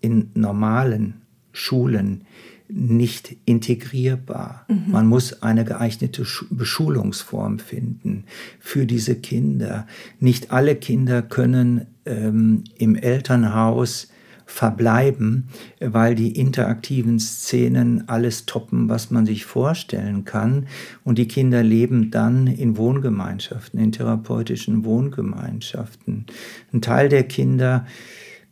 in 0.00 0.30
normalen 0.34 1.22
Schulen 1.52 2.24
nicht 2.68 3.36
integrierbar. 3.44 4.64
Mhm. 4.68 4.84
Man 4.92 5.06
muss 5.06 5.42
eine 5.42 5.64
geeignete 5.64 6.24
Beschulungsform 6.50 7.58
finden 7.58 8.24
für 8.60 8.86
diese 8.86 9.16
Kinder. 9.16 9.86
Nicht 10.20 10.50
alle 10.50 10.76
Kinder 10.76 11.22
können 11.22 11.86
ähm, 12.06 12.64
im 12.76 12.96
Elternhaus 12.96 14.08
verbleiben, 14.46 15.48
weil 15.80 16.14
die 16.14 16.38
interaktiven 16.38 17.18
Szenen 17.18 18.08
alles 18.08 18.46
toppen, 18.46 18.88
was 18.88 19.10
man 19.10 19.26
sich 19.26 19.44
vorstellen 19.44 20.24
kann. 20.24 20.66
Und 21.04 21.18
die 21.18 21.28
Kinder 21.28 21.62
leben 21.62 22.10
dann 22.10 22.46
in 22.46 22.76
Wohngemeinschaften, 22.76 23.80
in 23.80 23.92
therapeutischen 23.92 24.84
Wohngemeinschaften. 24.84 26.26
Ein 26.72 26.82
Teil 26.82 27.08
der 27.08 27.24
Kinder 27.24 27.86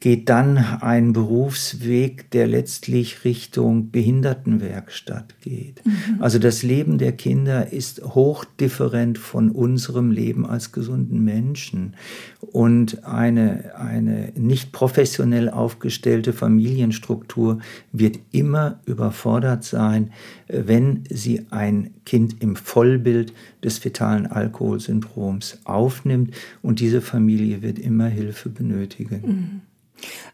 geht 0.00 0.30
dann 0.30 0.56
ein 0.56 1.12
Berufsweg, 1.12 2.30
der 2.30 2.46
letztlich 2.46 3.24
Richtung 3.24 3.90
Behindertenwerkstatt 3.90 5.38
geht. 5.42 5.84
Mhm. 5.84 6.22
Also 6.22 6.38
das 6.38 6.62
Leben 6.62 6.96
der 6.96 7.12
Kinder 7.12 7.70
ist 7.70 8.02
hochdifferent 8.02 9.18
von 9.18 9.50
unserem 9.50 10.10
Leben 10.10 10.46
als 10.46 10.72
gesunden 10.72 11.22
Menschen. 11.22 11.96
Und 12.40 13.04
eine, 13.04 13.76
eine 13.76 14.32
nicht 14.36 14.72
professionell 14.72 15.50
aufgestellte 15.50 16.32
Familienstruktur 16.32 17.58
wird 17.92 18.18
immer 18.32 18.80
überfordert 18.86 19.64
sein, 19.64 20.12
wenn 20.48 21.04
sie 21.10 21.44
ein 21.50 21.90
Kind 22.06 22.42
im 22.42 22.56
Vollbild 22.56 23.34
des 23.62 23.76
fetalen 23.76 24.26
Alkoholsyndroms 24.26 25.58
aufnimmt. 25.64 26.34
Und 26.62 26.80
diese 26.80 27.02
Familie 27.02 27.60
wird 27.60 27.78
immer 27.78 28.06
Hilfe 28.06 28.48
benötigen. 28.48 29.22
Mhm. 29.26 29.69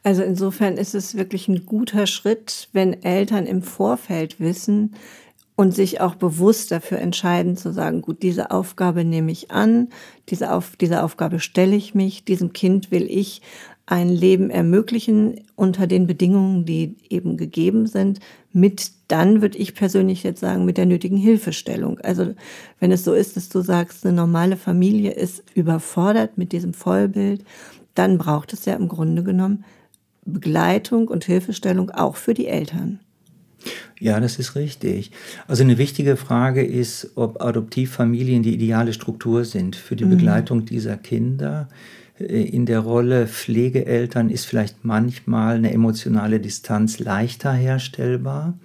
Also 0.03 0.23
insofern 0.23 0.77
ist 0.77 0.95
es 0.95 1.17
wirklich 1.17 1.49
ein 1.49 1.67
guter 1.67 2.07
Schritt, 2.07 2.69
wenn 2.73 3.03
Eltern 3.03 3.47
im 3.47 3.63
Vorfeld 3.63 4.41
wissen, 4.41 4.95
und 5.57 5.75
sich 5.75 6.03
auch 6.03 6.15
bewusst 6.15 6.71
dafür 6.71 6.99
entscheiden 6.99 7.57
zu 7.57 7.73
sagen, 7.73 8.03
gut, 8.03 8.23
diese 8.23 8.51
Aufgabe 8.51 9.05
nehme 9.05 9.33
ich 9.33 9.51
an, 9.51 9.89
diese, 10.29 10.53
Auf, 10.53 10.77
diese 10.77 11.03
Aufgabe 11.03 11.41
stelle 11.41 11.75
ich 11.75 11.95
mich, 11.95 12.25
diesem 12.25 12.53
Kind 12.53 12.91
will 12.91 13.07
ich 13.11 13.41
ein 13.87 14.09
Leben 14.09 14.51
ermöglichen 14.51 15.41
unter 15.55 15.87
den 15.87 16.07
Bedingungen, 16.07 16.67
die 16.67 16.97
eben 17.09 17.37
gegeben 17.37 17.87
sind, 17.87 18.21
mit 18.53 18.91
dann 19.09 19.41
würde 19.43 19.59
ich 19.59 19.75
persönlich 19.75 20.25
jetzt 20.25 20.41
sagen, 20.41 20.65
mit 20.65 20.77
der 20.77 20.87
nötigen 20.87 21.17
Hilfestellung. 21.17 22.01
Also 22.01 22.35
wenn 22.81 22.91
es 22.91 23.05
so 23.05 23.15
ist, 23.15 23.37
dass 23.37 23.49
du 23.49 23.61
sagst, 23.61 24.05
eine 24.05 24.15
normale 24.15 24.57
Familie 24.57 25.13
ist 25.13 25.43
überfordert 25.55 26.37
mit 26.37 26.53
diesem 26.53 26.75
Vollbild, 26.75 27.45
dann 27.99 28.19
braucht 28.19 28.53
es 28.53 28.65
ja 28.65 28.75
im 28.75 28.89
Grunde 28.89 29.23
genommen 29.23 29.65
Begleitung 30.25 31.09
und 31.09 31.25
Hilfestellung 31.25 31.91
auch 31.91 32.17
für 32.17 32.35
die 32.35 32.47
Eltern. 32.47 33.01
Ja, 33.99 34.21
das 34.21 34.39
ist 34.39 34.55
richtig. 34.55 35.11
Also 35.49 35.63
eine 35.63 35.79
wichtige 35.79 36.17
Frage 36.17 36.65
ist, 36.65 37.13
ob 37.15 37.43
Adoptivfamilien 37.43 38.43
die 38.43 38.55
ideale 38.55 38.93
Struktur 38.93 39.45
sind 39.45 39.77
für 39.77 39.97
die 39.97 40.05
mhm. 40.05 40.11
Begleitung 40.11 40.65
dieser 40.65 40.97
Kinder. 40.97 41.69
Äh, 42.19 42.43
in 42.43 42.67
der 42.67 42.81
Rolle 42.81 43.27
Pflegeeltern 43.27 44.31
ist 44.31 44.47
vielleicht 44.47 44.85
manchmal 44.85 45.57
eine 45.57 45.73
emotionale 45.73 46.41
Distanz 46.41 46.99
leichter 46.99 47.53
herstellbar. 47.53 48.59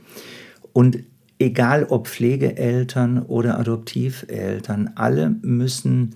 Und 0.73 0.99
egal 1.39 1.85
ob 1.85 2.07
Pflegeeltern 2.07 3.23
oder 3.23 3.59
Adoptiveltern, 3.59 4.91
alle 4.95 5.35
müssen 5.41 6.15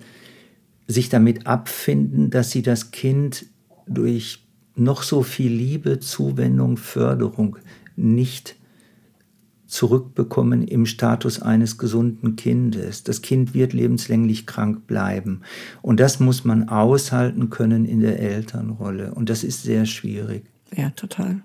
sich 0.86 1.08
damit 1.08 1.46
abfinden, 1.46 2.30
dass 2.30 2.50
sie 2.50 2.62
das 2.62 2.90
Kind 2.90 3.46
durch 3.86 4.46
noch 4.74 5.02
so 5.02 5.22
viel 5.22 5.52
Liebe, 5.52 6.00
Zuwendung, 6.00 6.76
Förderung 6.76 7.56
nicht 7.96 8.56
zurückbekommen 9.66 10.62
im 10.62 10.86
Status 10.86 11.42
eines 11.42 11.76
gesunden 11.76 12.36
Kindes. 12.36 13.02
Das 13.02 13.20
Kind 13.20 13.52
wird 13.52 13.72
lebenslänglich 13.72 14.46
krank 14.46 14.86
bleiben. 14.86 15.40
Und 15.82 15.98
das 15.98 16.20
muss 16.20 16.44
man 16.44 16.68
aushalten 16.68 17.50
können 17.50 17.84
in 17.84 18.00
der 18.00 18.20
Elternrolle. 18.20 19.12
Und 19.14 19.28
das 19.28 19.42
ist 19.42 19.62
sehr 19.62 19.86
schwierig. 19.86 20.44
Ja, 20.74 20.90
total. 20.90 21.42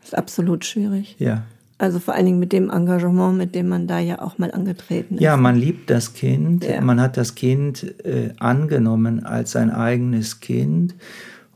Das 0.00 0.08
ist 0.08 0.18
absolut 0.18 0.64
schwierig. 0.64 1.16
Ja. 1.18 1.44
Also 1.82 1.98
vor 1.98 2.14
allen 2.14 2.26
Dingen 2.26 2.38
mit 2.38 2.52
dem 2.52 2.70
Engagement, 2.70 3.36
mit 3.36 3.56
dem 3.56 3.66
man 3.66 3.88
da 3.88 3.98
ja 3.98 4.22
auch 4.22 4.38
mal 4.38 4.52
angetreten 4.52 5.16
ist. 5.16 5.20
Ja, 5.20 5.36
man 5.36 5.56
liebt 5.56 5.90
das 5.90 6.14
Kind. 6.14 6.64
Ja. 6.64 6.80
Man 6.80 7.00
hat 7.00 7.16
das 7.16 7.34
Kind 7.34 7.82
äh, 8.04 8.30
angenommen 8.38 9.26
als 9.26 9.50
sein 9.50 9.68
eigenes 9.68 10.38
Kind 10.38 10.94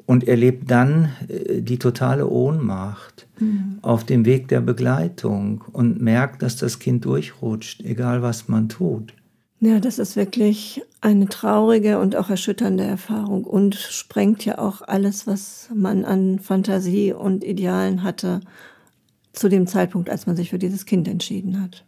und 0.04 0.26
erlebt 0.26 0.68
dann 0.68 1.10
äh, 1.28 1.62
die 1.62 1.78
totale 1.78 2.28
Ohnmacht 2.28 3.28
mhm. 3.38 3.78
auf 3.82 4.02
dem 4.02 4.24
Weg 4.24 4.48
der 4.48 4.60
Begleitung 4.62 5.62
und 5.70 6.02
merkt, 6.02 6.42
dass 6.42 6.56
das 6.56 6.80
Kind 6.80 7.04
durchrutscht, 7.04 7.82
egal 7.82 8.20
was 8.20 8.48
man 8.48 8.68
tut. 8.68 9.14
Ja, 9.60 9.78
das 9.78 10.00
ist 10.00 10.16
wirklich 10.16 10.82
eine 11.00 11.28
traurige 11.28 12.00
und 12.00 12.16
auch 12.16 12.30
erschütternde 12.30 12.82
Erfahrung 12.82 13.44
und 13.44 13.76
sprengt 13.76 14.44
ja 14.44 14.58
auch 14.58 14.82
alles, 14.82 15.28
was 15.28 15.70
man 15.72 16.04
an 16.04 16.40
Fantasie 16.40 17.12
und 17.12 17.44
Idealen 17.44 18.02
hatte 18.02 18.40
zu 19.36 19.48
dem 19.48 19.66
Zeitpunkt, 19.66 20.10
als 20.10 20.26
man 20.26 20.34
sich 20.34 20.50
für 20.50 20.58
dieses 20.58 20.86
Kind 20.86 21.06
entschieden 21.06 21.62
hat. 21.62 21.84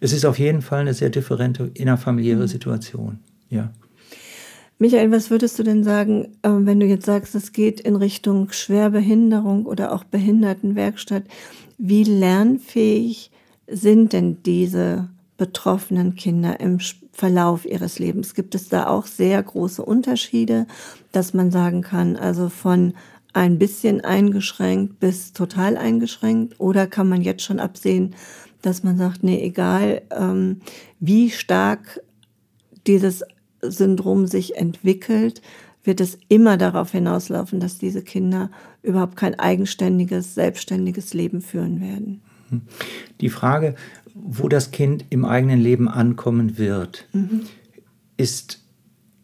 Es 0.00 0.12
ist 0.12 0.24
auf 0.24 0.38
jeden 0.38 0.62
Fall 0.62 0.80
eine 0.80 0.94
sehr 0.94 1.10
differente 1.10 1.70
innerfamiliäre 1.74 2.42
mhm. 2.42 2.48
Situation, 2.48 3.18
ja. 3.48 3.70
Michael, 4.78 5.10
was 5.12 5.28
würdest 5.28 5.58
du 5.58 5.62
denn 5.62 5.84
sagen, 5.84 6.28
ähm, 6.42 6.64
wenn 6.64 6.80
du 6.80 6.86
jetzt 6.86 7.04
sagst, 7.04 7.34
es 7.34 7.52
geht 7.52 7.80
in 7.80 7.96
Richtung 7.96 8.50
Schwerbehinderung 8.50 9.66
oder 9.66 9.92
auch 9.92 10.04
Behindertenwerkstatt? 10.04 11.24
Wie 11.76 12.04
lernfähig 12.04 13.30
sind 13.66 14.14
denn 14.14 14.42
diese 14.42 15.10
betroffenen 15.36 16.16
Kinder 16.16 16.60
im 16.60 16.78
Verlauf 17.12 17.66
ihres 17.66 17.98
Lebens? 17.98 18.34
Gibt 18.34 18.54
es 18.54 18.70
da 18.70 18.86
auch 18.86 19.04
sehr 19.04 19.42
große 19.42 19.84
Unterschiede, 19.84 20.66
dass 21.12 21.34
man 21.34 21.50
sagen 21.50 21.82
kann, 21.82 22.16
also 22.16 22.48
von 22.48 22.94
ein 23.32 23.58
bisschen 23.58 24.00
eingeschränkt 24.02 25.00
bis 25.00 25.32
total 25.32 25.76
eingeschränkt? 25.76 26.58
Oder 26.58 26.86
kann 26.86 27.08
man 27.08 27.22
jetzt 27.22 27.42
schon 27.42 27.60
absehen, 27.60 28.14
dass 28.62 28.82
man 28.82 28.96
sagt, 28.96 29.22
nee, 29.22 29.42
egal 29.42 30.02
ähm, 30.10 30.60
wie 30.98 31.30
stark 31.30 32.00
dieses 32.86 33.24
Syndrom 33.62 34.26
sich 34.26 34.56
entwickelt, 34.56 35.42
wird 35.84 36.00
es 36.00 36.18
immer 36.28 36.56
darauf 36.56 36.92
hinauslaufen, 36.92 37.60
dass 37.60 37.78
diese 37.78 38.02
Kinder 38.02 38.50
überhaupt 38.82 39.16
kein 39.16 39.38
eigenständiges, 39.38 40.34
selbstständiges 40.34 41.14
Leben 41.14 41.40
führen 41.40 41.80
werden. 41.80 42.20
Die 43.20 43.30
Frage, 43.30 43.74
wo 44.14 44.48
das 44.48 44.72
Kind 44.72 45.04
im 45.10 45.24
eigenen 45.24 45.60
Leben 45.60 45.88
ankommen 45.88 46.58
wird, 46.58 47.06
mhm. 47.12 47.42
ist 48.16 48.62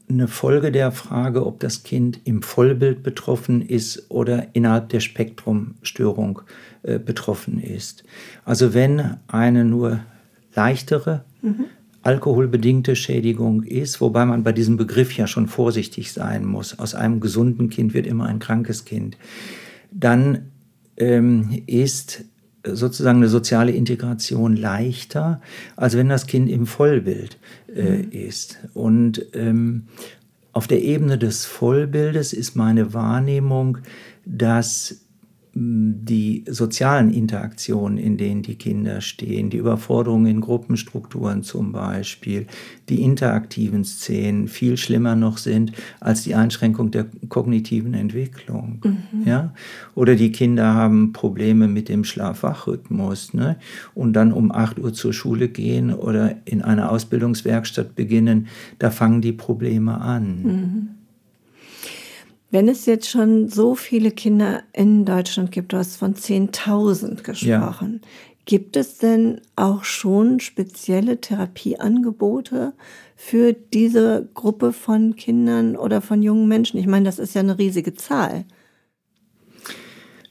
eine 0.09 0.29
Folge 0.29 0.71
der 0.71 0.93
Frage, 0.93 1.45
ob 1.45 1.61
das 1.61 1.83
Kind 1.83 2.21
im 2.25 2.43
Vollbild 2.43 3.03
betroffen 3.03 3.61
ist 3.61 4.11
oder 4.11 4.49
innerhalb 4.53 4.89
der 4.91 5.01
Spektrumstörung 5.01 6.43
äh, 6.83 6.99
betroffen 6.99 7.61
ist. 7.61 8.05
Also 8.45 8.73
wenn 8.75 9.17
eine 9.27 9.65
nur 9.65 10.01
leichtere 10.55 11.25
mhm 11.43 11.67
alkoholbedingte 12.07 12.95
Schädigung 12.95 13.65
ist, 13.65 14.01
wobei 14.01 14.25
man 14.25 14.45
bei 14.45 14.53
diesem 14.53 14.77
Begriff 14.77 15.17
ja 15.17 15.27
schon 15.27 15.49
vorsichtig 15.49 16.13
sein 16.13 16.45
muss. 16.45 16.79
Aus 16.79 16.95
einem 16.95 17.19
gesunden 17.19 17.69
Kind 17.69 17.95
wird 17.95 18.07
immer 18.07 18.27
ein 18.27 18.39
krankes 18.39 18.85
Kind. 18.85 19.19
Dann 19.91 20.53
ähm, 20.97 21.65
ist 21.67 22.25
sozusagen 22.75 23.19
eine 23.19 23.29
soziale 23.29 23.73
Integration 23.73 24.57
leichter, 24.57 25.41
als 25.77 25.97
wenn 25.97 26.09
das 26.09 26.27
Kind 26.27 26.49
im 26.51 26.67
Vollbild 26.67 27.39
äh, 27.75 27.99
mhm. 27.99 28.13
ist. 28.13 28.59
Und 28.75 29.25
ähm, 29.35 29.85
auf 30.53 30.67
der 30.67 30.83
Ebene 30.83 31.19
des 31.19 31.45
Vollbildes 31.45 32.33
ist 32.33 32.57
meine 32.57 32.95
Wahrnehmung, 32.95 33.79
dass 34.25 35.06
die 35.59 36.45
sozialen 36.47 37.11
Interaktionen, 37.11 37.97
in 37.97 38.19
denen 38.19 38.43
die 38.43 38.57
Kinder 38.57 39.01
stehen, 39.01 39.49
die 39.49 39.57
Überforderungen 39.57 40.27
in 40.27 40.41
Gruppenstrukturen 40.43 41.43
zum 41.43 41.73
Beispiel, 41.73 42.47
die 42.91 43.01
interaktiven 43.01 43.83
Szenen 43.83 44.49
viel 44.49 44.77
schlimmer 44.77 45.17
noch 45.17 45.39
sind 45.39 45.73
als 45.99 46.25
die 46.25 46.35
Einschränkung 46.35 46.91
der 46.91 47.07
kognitiven 47.31 47.95
Entwicklung. 47.95 48.83
Mhm. 48.85 49.27
Ja? 49.27 49.55
Oder 49.95 50.15
die 50.15 50.31
Kinder 50.31 50.75
haben 50.75 51.15
Probleme 51.15 51.69
mit 51.69 51.89
dem 51.89 52.05
Schlaf-Wach-Rhythmus 52.05 53.33
ne? 53.33 53.57
und 53.95 54.13
dann 54.13 54.35
um 54.35 54.53
8 54.53 54.79
Uhr 54.79 54.93
zur 54.93 55.15
Schule 55.15 55.49
gehen 55.49 55.91
oder 55.91 56.37
in 56.45 56.61
einer 56.61 56.93
Ausbildungswerkstatt 56.93 57.95
beginnen, 57.95 58.49
da 58.79 58.91
fangen 58.91 59.23
die 59.23 59.33
Probleme 59.33 60.03
an. 60.03 60.43
Mhm. 60.43 60.89
Wenn 62.51 62.69
es 62.69 62.87
jetzt 62.87 63.09
schon 63.09 63.49
so 63.49 63.75
viele 63.75 64.11
Kinder 64.11 64.63
in 64.73 65.05
Deutschland 65.05 65.51
gibt, 65.51 65.73
du 65.73 65.79
hast 65.79 65.97
von 65.97 66.15
10.000 66.15 67.23
gesprochen, 67.23 68.01
ja. 68.03 68.09
gibt 68.45 68.77
es 68.77 68.99
denn 68.99 69.41
auch 69.57 69.85
schon 69.85 70.39
spezielle 70.39 71.21
Therapieangebote 71.21 72.73
für 73.17 73.53
diese 73.53 74.29
Gruppe 74.35 74.73
von 74.73 75.17
Kindern 75.17 75.77
oder 75.77 76.01
von 76.01 76.23
jungen 76.23 76.47
Menschen? 76.47 76.79
Ich 76.79 76.87
meine, 76.87 77.05
das 77.05 77.19
ist 77.19 77.35
ja 77.35 77.41
eine 77.41 77.59
riesige 77.59 77.95
Zahl. 77.95 78.45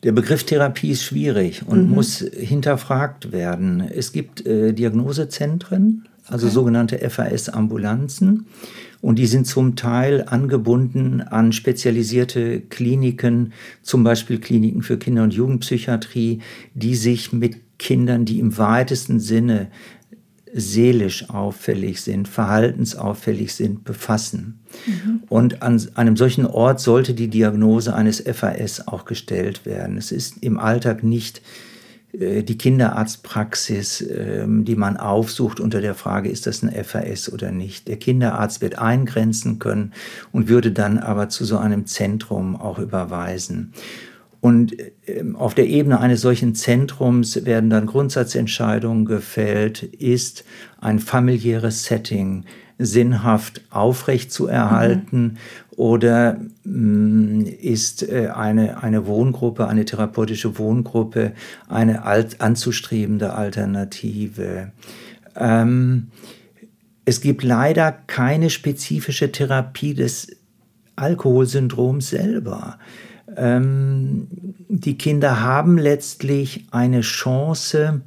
Der 0.04 0.12
Begriff 0.12 0.44
Therapie 0.44 0.92
ist 0.92 1.04
schwierig 1.04 1.64
und 1.66 1.90
mhm. 1.90 1.96
muss 1.96 2.20
hinterfragt 2.20 3.32
werden. 3.32 3.82
Es 3.82 4.12
gibt 4.12 4.46
äh, 4.46 4.72
Diagnosezentren, 4.72 6.08
also 6.28 6.46
okay. 6.46 6.54
sogenannte 6.54 7.10
FAS-Ambulanzen. 7.10 8.46
Und 9.06 9.20
die 9.20 9.28
sind 9.28 9.46
zum 9.46 9.76
Teil 9.76 10.24
angebunden 10.24 11.22
an 11.22 11.52
spezialisierte 11.52 12.60
Kliniken, 12.60 13.54
zum 13.84 14.04
Beispiel 14.04 14.40
Kliniken 14.40 14.82
für 14.82 14.98
Kinder- 14.98 15.22
und 15.22 15.32
Jugendpsychiatrie, 15.32 16.40
die 16.74 16.96
sich 16.96 17.32
mit 17.32 17.78
Kindern, 17.78 18.26
die 18.26 18.40
im 18.40 18.58
weitesten 18.58 19.20
Sinne 19.20 19.68
seelisch 20.52 21.30
auffällig 21.30 22.02
sind, 22.02 22.28
verhaltensauffällig 22.28 23.54
sind, 23.54 23.84
befassen. 23.84 24.62
Mhm. 24.88 25.22
Und 25.30 25.62
an 25.62 25.80
einem 25.94 26.18
solchen 26.18 26.48
Ort 26.48 26.80
sollte 26.80 27.14
die 27.14 27.28
Diagnose 27.28 27.94
eines 27.94 28.24
FAS 28.26 28.88
auch 28.88 29.06
gestellt 29.06 29.68
werden. 29.68 29.98
Es 29.98 30.12
ist 30.12 30.42
im 30.42 30.58
Alltag 30.58 31.04
nicht 31.04 31.44
die 32.18 32.58
Kinderarztpraxis, 32.58 34.02
ähm, 34.02 34.66
die 34.66 34.76
man 34.76 34.98
aufsucht 34.98 35.60
unter 35.60 35.82
der 35.82 35.96
Frage, 35.96 36.30
ist 36.30 36.48
das 36.48 36.64
ein 36.64 36.72
FAS 36.84 37.32
oder 37.32 37.52
nicht. 37.52 37.88
Der 37.88 37.98
Kinderarzt 37.98 38.62
wird 38.62 38.78
eingrenzen 38.78 39.60
können 39.60 39.94
und 40.32 40.48
würde 40.48 40.72
dann 40.72 40.98
aber 40.98 41.30
zu 41.30 41.46
so 41.46 41.58
einem 41.58 41.86
Zentrum 41.86 42.56
auch 42.56 42.80
überweisen. 42.80 43.74
Und 44.42 44.76
ähm, 45.08 45.36
auf 45.36 45.56
der 45.56 45.68
Ebene 45.68 46.00
eines 46.00 46.22
solchen 46.22 46.54
Zentrums 46.54 47.46
werden 47.46 47.70
dann 47.70 47.88
Grundsatzentscheidungen 47.88 49.06
gefällt, 49.06 49.82
ist 49.82 50.46
ein 50.80 51.00
familiäres 51.00 51.86
Setting 51.86 52.46
sinnhaft 52.78 53.62
aufrecht 53.70 54.32
zu 54.32 54.48
erhalten 54.48 55.22
mhm. 55.22 55.38
oder 55.78 56.40
mh, 56.64 56.74
mm, 56.74 57.46
ist 57.62 58.08
äh, 58.08 58.30
eine, 58.36 58.84
eine 58.84 59.08
Wohngruppe, 59.08 59.68
eine 59.68 59.86
therapeutische 59.86 60.58
Wohngruppe 60.58 61.34
eine 61.70 62.04
alt, 62.04 62.42
anzustrebende 62.42 63.34
Alternative. 63.34 64.72
Ähm, 65.36 66.08
es 67.06 67.22
gibt 67.22 67.44
leider 67.44 67.92
keine 67.92 68.50
spezifische 68.50 69.32
Therapie 69.32 69.94
des 69.94 70.36
Alkoholsyndroms 70.96 72.10
selber. 72.10 72.80
Ähm, 73.38 74.28
die 74.68 74.98
Kinder 74.98 75.42
haben 75.42 75.78
letztlich 75.78 76.66
eine 76.72 77.02
Chance, 77.02 78.02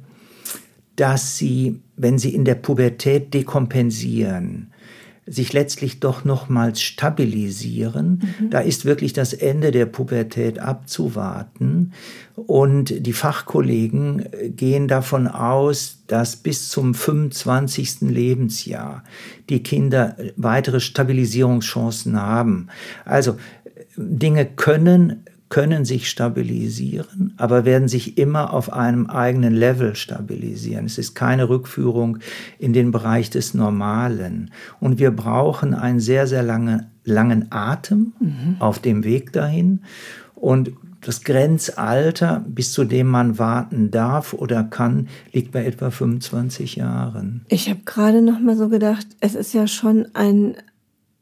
dass 0.99 1.37
sie, 1.37 1.81
wenn 1.95 2.17
sie 2.17 2.33
in 2.33 2.45
der 2.45 2.55
Pubertät 2.55 3.33
dekompensieren, 3.33 4.71
sich 5.25 5.53
letztlich 5.53 5.99
doch 5.99 6.25
nochmals 6.25 6.81
stabilisieren. 6.81 8.23
Mhm. 8.39 8.49
Da 8.49 8.59
ist 8.61 8.85
wirklich 8.85 9.13
das 9.13 9.33
Ende 9.33 9.71
der 9.71 9.85
Pubertät 9.85 10.57
abzuwarten. 10.59 11.93
Und 12.35 13.05
die 13.05 13.13
Fachkollegen 13.13 14.25
gehen 14.55 14.87
davon 14.87 15.27
aus, 15.27 15.99
dass 16.07 16.35
bis 16.35 16.69
zum 16.69 16.95
25. 16.95 18.01
Lebensjahr 18.01 19.03
die 19.49 19.61
Kinder 19.61 20.17
weitere 20.35 20.79
Stabilisierungschancen 20.79 22.19
haben. 22.19 22.69
Also 23.05 23.37
Dinge 23.95 24.45
können 24.45 25.25
können 25.49 25.83
sich 25.83 26.09
stabilisieren, 26.09 27.33
aber 27.37 27.65
werden 27.65 27.87
sich 27.87 28.17
immer 28.17 28.53
auf 28.53 28.71
einem 28.71 29.07
eigenen 29.07 29.53
Level 29.53 29.95
stabilisieren. 29.95 30.85
Es 30.85 30.99
ist 30.99 31.15
keine 31.15 31.49
Rückführung 31.49 32.19
in 32.59 32.71
den 32.71 32.91
Bereich 32.91 33.31
des 33.31 33.55
Normalen. 33.55 34.51
Und 34.79 34.99
wir 34.99 35.11
brauchen 35.11 35.73
einen 35.73 35.99
sehr, 35.99 36.27
sehr 36.27 36.43
lange, 36.43 36.91
langen 37.03 37.47
Atem 37.51 38.13
mhm. 38.19 38.57
auf 38.59 38.79
dem 38.79 39.03
Weg 39.03 39.33
dahin. 39.33 39.81
Und 40.35 40.71
das 41.01 41.23
Grenzalter, 41.23 42.45
bis 42.47 42.73
zu 42.73 42.83
dem 42.83 43.07
man 43.07 43.39
warten 43.39 43.89
darf 43.89 44.33
oder 44.33 44.63
kann, 44.63 45.07
liegt 45.31 45.51
bei 45.51 45.65
etwa 45.65 45.91
25 45.91 46.75
Jahren. 46.75 47.45
Ich 47.47 47.69
habe 47.69 47.79
gerade 47.85 48.21
noch 48.21 48.39
mal 48.39 48.55
so 48.55 48.69
gedacht, 48.69 49.07
es 49.19 49.33
ist 49.33 49.53
ja 49.53 49.65
schon 49.65 50.07
ein 50.13 50.55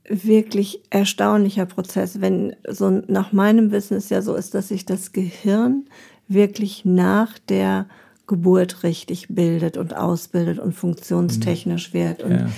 wirklich 0.08 0.82
erstaunlicher 0.90 1.66
Prozess, 1.66 2.22
wenn 2.22 2.56
so 2.68 2.90
nach 3.08 3.32
meinem 3.34 3.72
Wissen 3.72 3.98
es 3.98 4.10
ja 4.10 4.22
so 4.22 4.36
ist, 4.36 4.54
dass 4.54 4.70
sich 4.70 4.86
das 4.86 5.12
Gehirn 5.12 5.86
wirklich 6.28 6.86
nach 6.86 7.38
der 7.50 7.88
Geburt 8.28 8.84
richtig 8.84 9.28
bildet 9.30 9.78
und 9.78 9.96
ausbildet 9.96 10.60
und 10.60 10.74
funktionstechnisch 10.74 11.94
mhm. 11.94 11.98
wird. 11.98 12.24
Und 12.24 12.32
ja. 12.32 12.50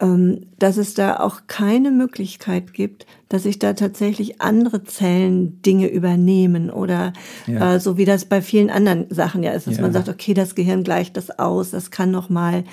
ähm, 0.00 0.46
dass 0.58 0.76
es 0.76 0.94
da 0.94 1.20
auch 1.20 1.42
keine 1.46 1.92
Möglichkeit 1.92 2.74
gibt, 2.74 3.06
dass 3.28 3.44
sich 3.44 3.60
da 3.60 3.74
tatsächlich 3.74 4.40
andere 4.40 4.82
Zellen 4.82 5.62
Dinge 5.62 5.88
übernehmen 5.88 6.68
oder 6.68 7.12
ja. 7.46 7.74
äh, 7.74 7.80
so 7.80 7.96
wie 7.96 8.04
das 8.04 8.24
bei 8.24 8.42
vielen 8.42 8.70
anderen 8.70 9.06
Sachen 9.08 9.44
ja 9.44 9.52
ist, 9.52 9.68
dass 9.68 9.76
ja. 9.76 9.82
man 9.82 9.92
sagt, 9.92 10.08
okay, 10.08 10.34
das 10.34 10.56
Gehirn 10.56 10.82
gleicht 10.82 11.16
das 11.16 11.38
aus, 11.38 11.70
das 11.70 11.92
kann 11.92 12.10
noch 12.10 12.28
mal 12.28 12.64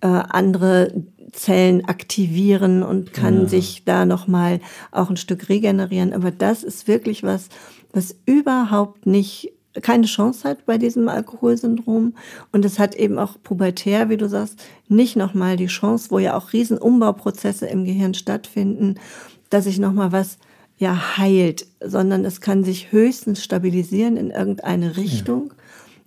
äh, 0.00 0.06
andere 0.06 0.92
Zellen 1.32 1.84
aktivieren 1.84 2.82
und 2.82 3.12
kann 3.12 3.42
ja. 3.42 3.48
sich 3.48 3.84
da 3.84 4.04
noch 4.04 4.26
mal 4.26 4.60
auch 4.90 5.10
ein 5.10 5.16
Stück 5.16 5.48
regenerieren. 5.48 6.12
Aber 6.12 6.30
das 6.30 6.62
ist 6.62 6.88
wirklich 6.88 7.22
was, 7.22 7.48
was 7.92 8.16
überhaupt 8.26 9.06
nicht 9.06 9.52
keine 9.82 10.06
Chance 10.06 10.48
hat 10.48 10.66
bei 10.66 10.78
diesem 10.78 11.08
Alkoholsyndrom. 11.08 12.14
Und 12.52 12.64
es 12.64 12.78
hat 12.78 12.94
eben 12.96 13.18
auch 13.18 13.36
pubertär, 13.42 14.08
wie 14.08 14.16
du 14.16 14.28
sagst, 14.28 14.60
nicht 14.88 15.16
nochmal 15.16 15.56
die 15.56 15.66
Chance, 15.66 16.10
wo 16.10 16.18
ja 16.18 16.36
auch 16.36 16.52
Riesenumbauprozesse 16.52 17.66
im 17.66 17.84
Gehirn 17.84 18.14
stattfinden, 18.14 18.96
dass 19.48 19.64
sich 19.64 19.78
nochmal 19.78 20.12
was 20.12 20.38
ja 20.76 21.18
heilt, 21.18 21.66
sondern 21.84 22.24
es 22.24 22.40
kann 22.40 22.64
sich 22.64 22.90
höchstens 22.90 23.44
stabilisieren 23.44 24.16
in 24.16 24.30
irgendeine 24.30 24.96
Richtung, 24.96 25.48
ja. 25.50 25.54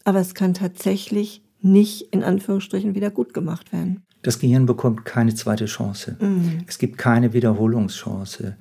aber 0.04 0.20
es 0.20 0.34
kann 0.34 0.56
tatsächlich 0.56 1.44
nicht 1.62 2.08
in 2.12 2.24
Anführungsstrichen 2.24 2.96
wieder 2.96 3.12
gut 3.12 3.34
gemacht 3.34 3.72
werden. 3.72 4.04
Das 4.24 4.40
Gehirn 4.40 4.66
bekommt 4.66 5.06
keine 5.06 5.36
zweite 5.36 5.66
Chance. 5.66 6.16
Mhm. 6.20 6.64
Es 6.66 6.80
gibt 6.80 6.98
keine 6.98 7.34
Wiederholungschance. 7.34 8.56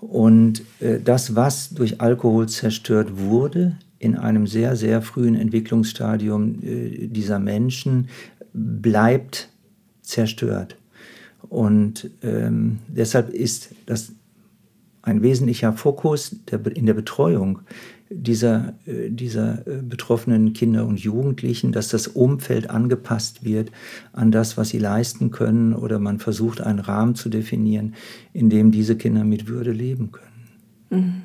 Und 0.00 0.62
äh, 0.80 0.98
das, 0.98 1.36
was 1.36 1.70
durch 1.70 2.00
Alkohol 2.00 2.48
zerstört 2.48 3.16
wurde, 3.16 3.76
in 4.00 4.16
einem 4.16 4.48
sehr, 4.48 4.74
sehr 4.74 5.00
frühen 5.00 5.36
Entwicklungsstadium 5.36 6.58
äh, 6.62 7.06
dieser 7.06 7.38
Menschen, 7.38 8.08
bleibt 8.52 9.48
zerstört. 10.02 10.76
Und 11.48 12.10
ähm, 12.22 12.80
deshalb 12.88 13.30
ist 13.30 13.74
das 13.86 14.12
ein 15.02 15.22
wesentlicher 15.22 15.72
Fokus 15.72 16.36
der, 16.50 16.64
in 16.74 16.86
der 16.86 16.94
Betreuung 16.94 17.60
dieser, 18.14 18.74
äh, 18.86 19.10
dieser 19.10 19.66
äh, 19.66 19.82
betroffenen 19.82 20.52
Kinder 20.52 20.86
und 20.86 21.00
Jugendlichen, 21.00 21.72
dass 21.72 21.88
das 21.88 22.08
Umfeld 22.08 22.70
angepasst 22.70 23.44
wird 23.44 23.70
an 24.12 24.30
das, 24.30 24.56
was 24.56 24.70
sie 24.70 24.78
leisten 24.78 25.30
können 25.30 25.74
oder 25.74 25.98
man 25.98 26.18
versucht, 26.18 26.60
einen 26.60 26.78
Rahmen 26.78 27.14
zu 27.14 27.28
definieren, 27.28 27.94
in 28.32 28.50
dem 28.50 28.70
diese 28.70 28.96
Kinder 28.96 29.24
mit 29.24 29.48
Würde 29.48 29.72
leben 29.72 30.12
können. 30.12 30.28
Mhm. 30.90 31.22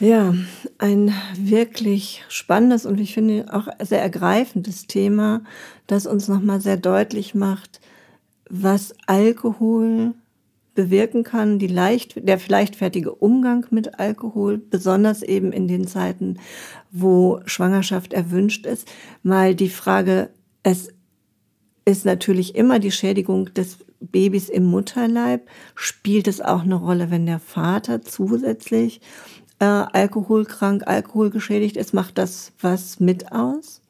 Ja, 0.00 0.34
ein 0.78 1.14
wirklich 1.38 2.24
spannendes 2.28 2.84
und 2.84 2.98
ich 3.00 3.14
finde 3.14 3.46
auch 3.52 3.68
sehr 3.80 4.02
ergreifendes 4.02 4.86
Thema, 4.86 5.42
das 5.86 6.06
uns 6.06 6.28
nochmal 6.28 6.60
sehr 6.60 6.76
deutlich 6.76 7.34
macht, 7.34 7.80
was 8.50 8.94
Alkohol 9.06 10.14
bewirken 10.74 11.24
kann, 11.24 11.58
die 11.58 11.66
leicht, 11.66 12.26
der 12.28 12.38
leichtfertige 12.48 13.14
Umgang 13.14 13.66
mit 13.70 13.98
Alkohol, 13.98 14.58
besonders 14.58 15.22
eben 15.22 15.52
in 15.52 15.68
den 15.68 15.86
Zeiten, 15.86 16.38
wo 16.90 17.40
Schwangerschaft 17.46 18.12
erwünscht 18.12 18.66
ist. 18.66 18.88
Mal 19.22 19.54
die 19.54 19.68
Frage, 19.68 20.30
es 20.62 20.88
ist 21.84 22.04
natürlich 22.04 22.54
immer 22.54 22.78
die 22.78 22.90
Schädigung 22.90 23.52
des 23.54 23.78
Babys 24.00 24.48
im 24.48 24.64
Mutterleib. 24.64 25.48
Spielt 25.74 26.28
es 26.28 26.40
auch 26.40 26.62
eine 26.62 26.76
Rolle, 26.76 27.10
wenn 27.10 27.26
der 27.26 27.40
Vater 27.40 28.02
zusätzlich 28.02 29.00
äh, 29.58 29.64
alkoholkrank, 29.64 30.86
alkoholgeschädigt 30.86 31.76
ist? 31.76 31.94
Macht 31.94 32.18
das 32.18 32.52
was 32.60 33.00
mit 33.00 33.32
aus? 33.32 33.80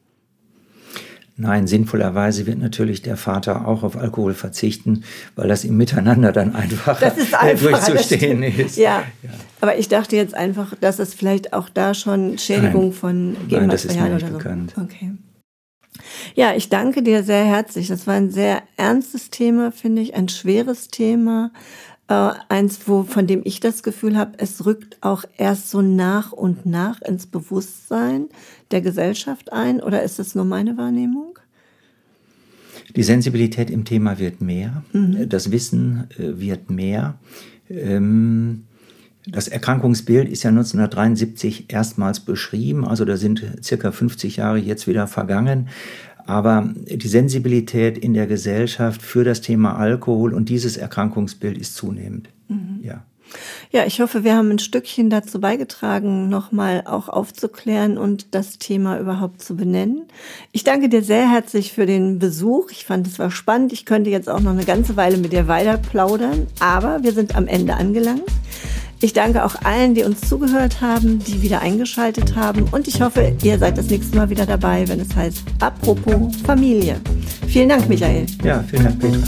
Nein, 1.37 1.67
sinnvollerweise 1.67 2.47
wird 2.47 2.59
natürlich 2.59 3.03
der 3.03 3.17
Vater 3.17 3.67
auch 3.67 3.83
auf 3.83 3.97
Alkohol 3.97 4.35
verzichten, 4.35 5.03
weil 5.35 5.49
das 5.49 5.65
im 5.65 5.77
Miteinander 5.77 6.31
dann 6.31 6.55
einfach, 6.55 7.03
ist 7.03 7.33
durchzustehen 7.61 8.45
ist. 8.45 8.77
Ja. 8.77 9.03
ja. 9.23 9.31
aber 9.61 9.77
ich 9.77 9.89
dachte 9.89 10.15
jetzt 10.15 10.35
einfach, 10.35 10.75
dass 10.81 11.01
es 11.01 11.13
vielleicht 11.13 11.53
auch 11.53 11.69
da 11.69 11.93
schon 11.95 12.39
Schädigung 12.39 12.91
Nein. 12.91 12.93
von 12.93 13.37
Genmaterial 13.49 13.61
Nein, 13.61 13.71
das 13.71 13.85
ist 13.85 14.01
mir 14.01 14.09
nicht 14.11 14.27
so. 14.29 14.33
bekannt. 14.33 14.75
Okay. 14.81 15.11
Ja, 16.35 16.55
ich 16.55 16.69
danke 16.69 17.03
dir 17.03 17.23
sehr 17.23 17.45
herzlich. 17.45 17.89
Das 17.89 18.07
war 18.07 18.15
ein 18.15 18.31
sehr 18.31 18.63
ernstes 18.77 19.31
Thema, 19.31 19.73
finde 19.73 20.03
ich, 20.03 20.15
ein 20.15 20.29
schweres 20.29 20.89
Thema. 20.89 21.51
Äh, 22.09 22.33
eins, 22.49 22.81
wo, 22.87 23.05
von 23.05 23.27
dem 23.27 23.41
ich 23.45 23.61
das 23.61 23.83
Gefühl 23.83 24.17
habe, 24.17 24.33
es 24.37 24.67
rückt 24.67 24.99
auch 25.01 25.25
erst 25.39 25.71
so 25.71 25.81
nach 25.81 26.33
und 26.33 26.67
nach 26.67 27.01
ins 27.01 27.27
Bewusstsein 27.27 28.29
der 28.71 28.83
Gesellschaft 28.83 29.53
ein. 29.53 29.81
Oder 29.81 30.03
ist 30.03 30.19
das 30.19 30.35
nur 30.35 30.45
meine 30.45 30.77
Wahrnehmung? 30.77 31.39
Die 32.95 33.03
Sensibilität 33.03 33.71
im 33.71 33.85
Thema 33.85 34.19
wird 34.19 34.41
mehr, 34.41 34.83
mhm. 34.93 35.29
das 35.29 35.51
Wissen 35.51 36.09
äh, 36.19 36.39
wird 36.39 36.71
mehr. 36.71 37.19
Ähm, 37.71 38.65
das 39.27 39.49
Erkrankungsbild 39.49 40.29
ist 40.29 40.43
ja 40.43 40.51
1973 40.51 41.73
erstmals 41.73 42.21
beschrieben, 42.21 42.87
also 42.87 43.07
da 43.07 43.17
sind 43.17 43.43
circa 43.63 43.91
50 43.91 44.37
Jahre 44.37 44.59
jetzt 44.59 44.87
wieder 44.87 45.07
vergangen. 45.07 45.69
Aber 46.27 46.73
die 46.75 47.09
Sensibilität 47.09 47.99
in 47.99 48.15
der 48.15 48.27
Gesellschaft 48.27 49.03
für 49.03 49.25
das 49.25 49.41
Thema 49.41 49.77
Alkohol 49.77 50.33
und 50.33 50.49
dieses 50.49 50.77
Erkrankungsbild 50.77 51.59
ist 51.59 51.77
zunehmend. 51.77 52.29
Mhm. 52.49 52.81
Ja. 52.83 53.05
Ja, 53.71 53.85
ich 53.85 54.01
hoffe, 54.01 54.23
wir 54.23 54.37
haben 54.37 54.51
ein 54.51 54.59
Stückchen 54.59 55.11
dazu 55.11 55.41
beigetragen, 55.41 56.29
nochmal 56.29 56.83
auch 56.87 57.09
aufzuklären 57.09 57.99
und 57.99 58.35
das 58.35 58.59
Thema 58.59 59.01
überhaupt 59.01 59.43
zu 59.43 59.57
benennen. 59.57 60.05
Ich 60.53 60.63
danke 60.63 60.89
dir 60.89 61.03
sehr 61.03 61.29
herzlich 61.31 61.73
für 61.73 61.87
den 61.87 62.19
Besuch. 62.19 62.71
Ich 62.71 62.85
fand, 62.85 63.07
es 63.07 63.19
war 63.19 63.31
spannend. 63.31 63.73
Ich 63.73 63.87
könnte 63.87 64.11
jetzt 64.11 64.29
auch 64.29 64.41
noch 64.41 64.53
eine 64.53 64.65
ganze 64.65 64.97
Weile 64.97 65.17
mit 65.17 65.33
dir 65.33 65.49
weiter 65.49 65.79
plaudern, 65.79 66.47
aber 66.61 67.03
wir 67.03 67.13
sind 67.13 67.35
am 67.35 67.49
Ende 67.49 67.75
angelangt. 67.75 68.23
Ich 69.01 69.13
danke 69.13 69.45
auch 69.45 69.55
allen, 69.65 69.95
die 69.95 70.03
uns 70.03 70.21
zugehört 70.23 70.81
haben, 70.81 71.19
die 71.19 71.43
wieder 71.43 71.61
eingeschaltet 71.61 72.37
haben 72.37 72.65
und 72.71 72.89
ich 72.89 73.01
hoffe, 73.01 73.37
ihr 73.43 73.59
seid 73.59 73.77
das 73.77 73.87
nächste 73.87 74.17
Mal 74.17 74.31
wieder 74.31 74.47
dabei, 74.47 74.89
wenn 74.89 75.01
es 75.01 75.15
heißt 75.15 75.43
Apropos 75.61 76.35
Familie. 76.45 77.01
Vielen 77.47 77.69
Dank, 77.69 77.89
Michael. 77.89 78.27
Ja, 78.43 78.63
vielen 78.63 78.85
Dank, 78.85 79.01
Petra. 79.01 79.21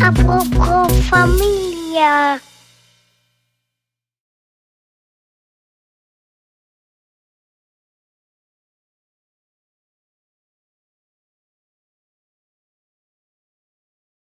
Apropos 0.00 0.92
Familie. 1.10 2.40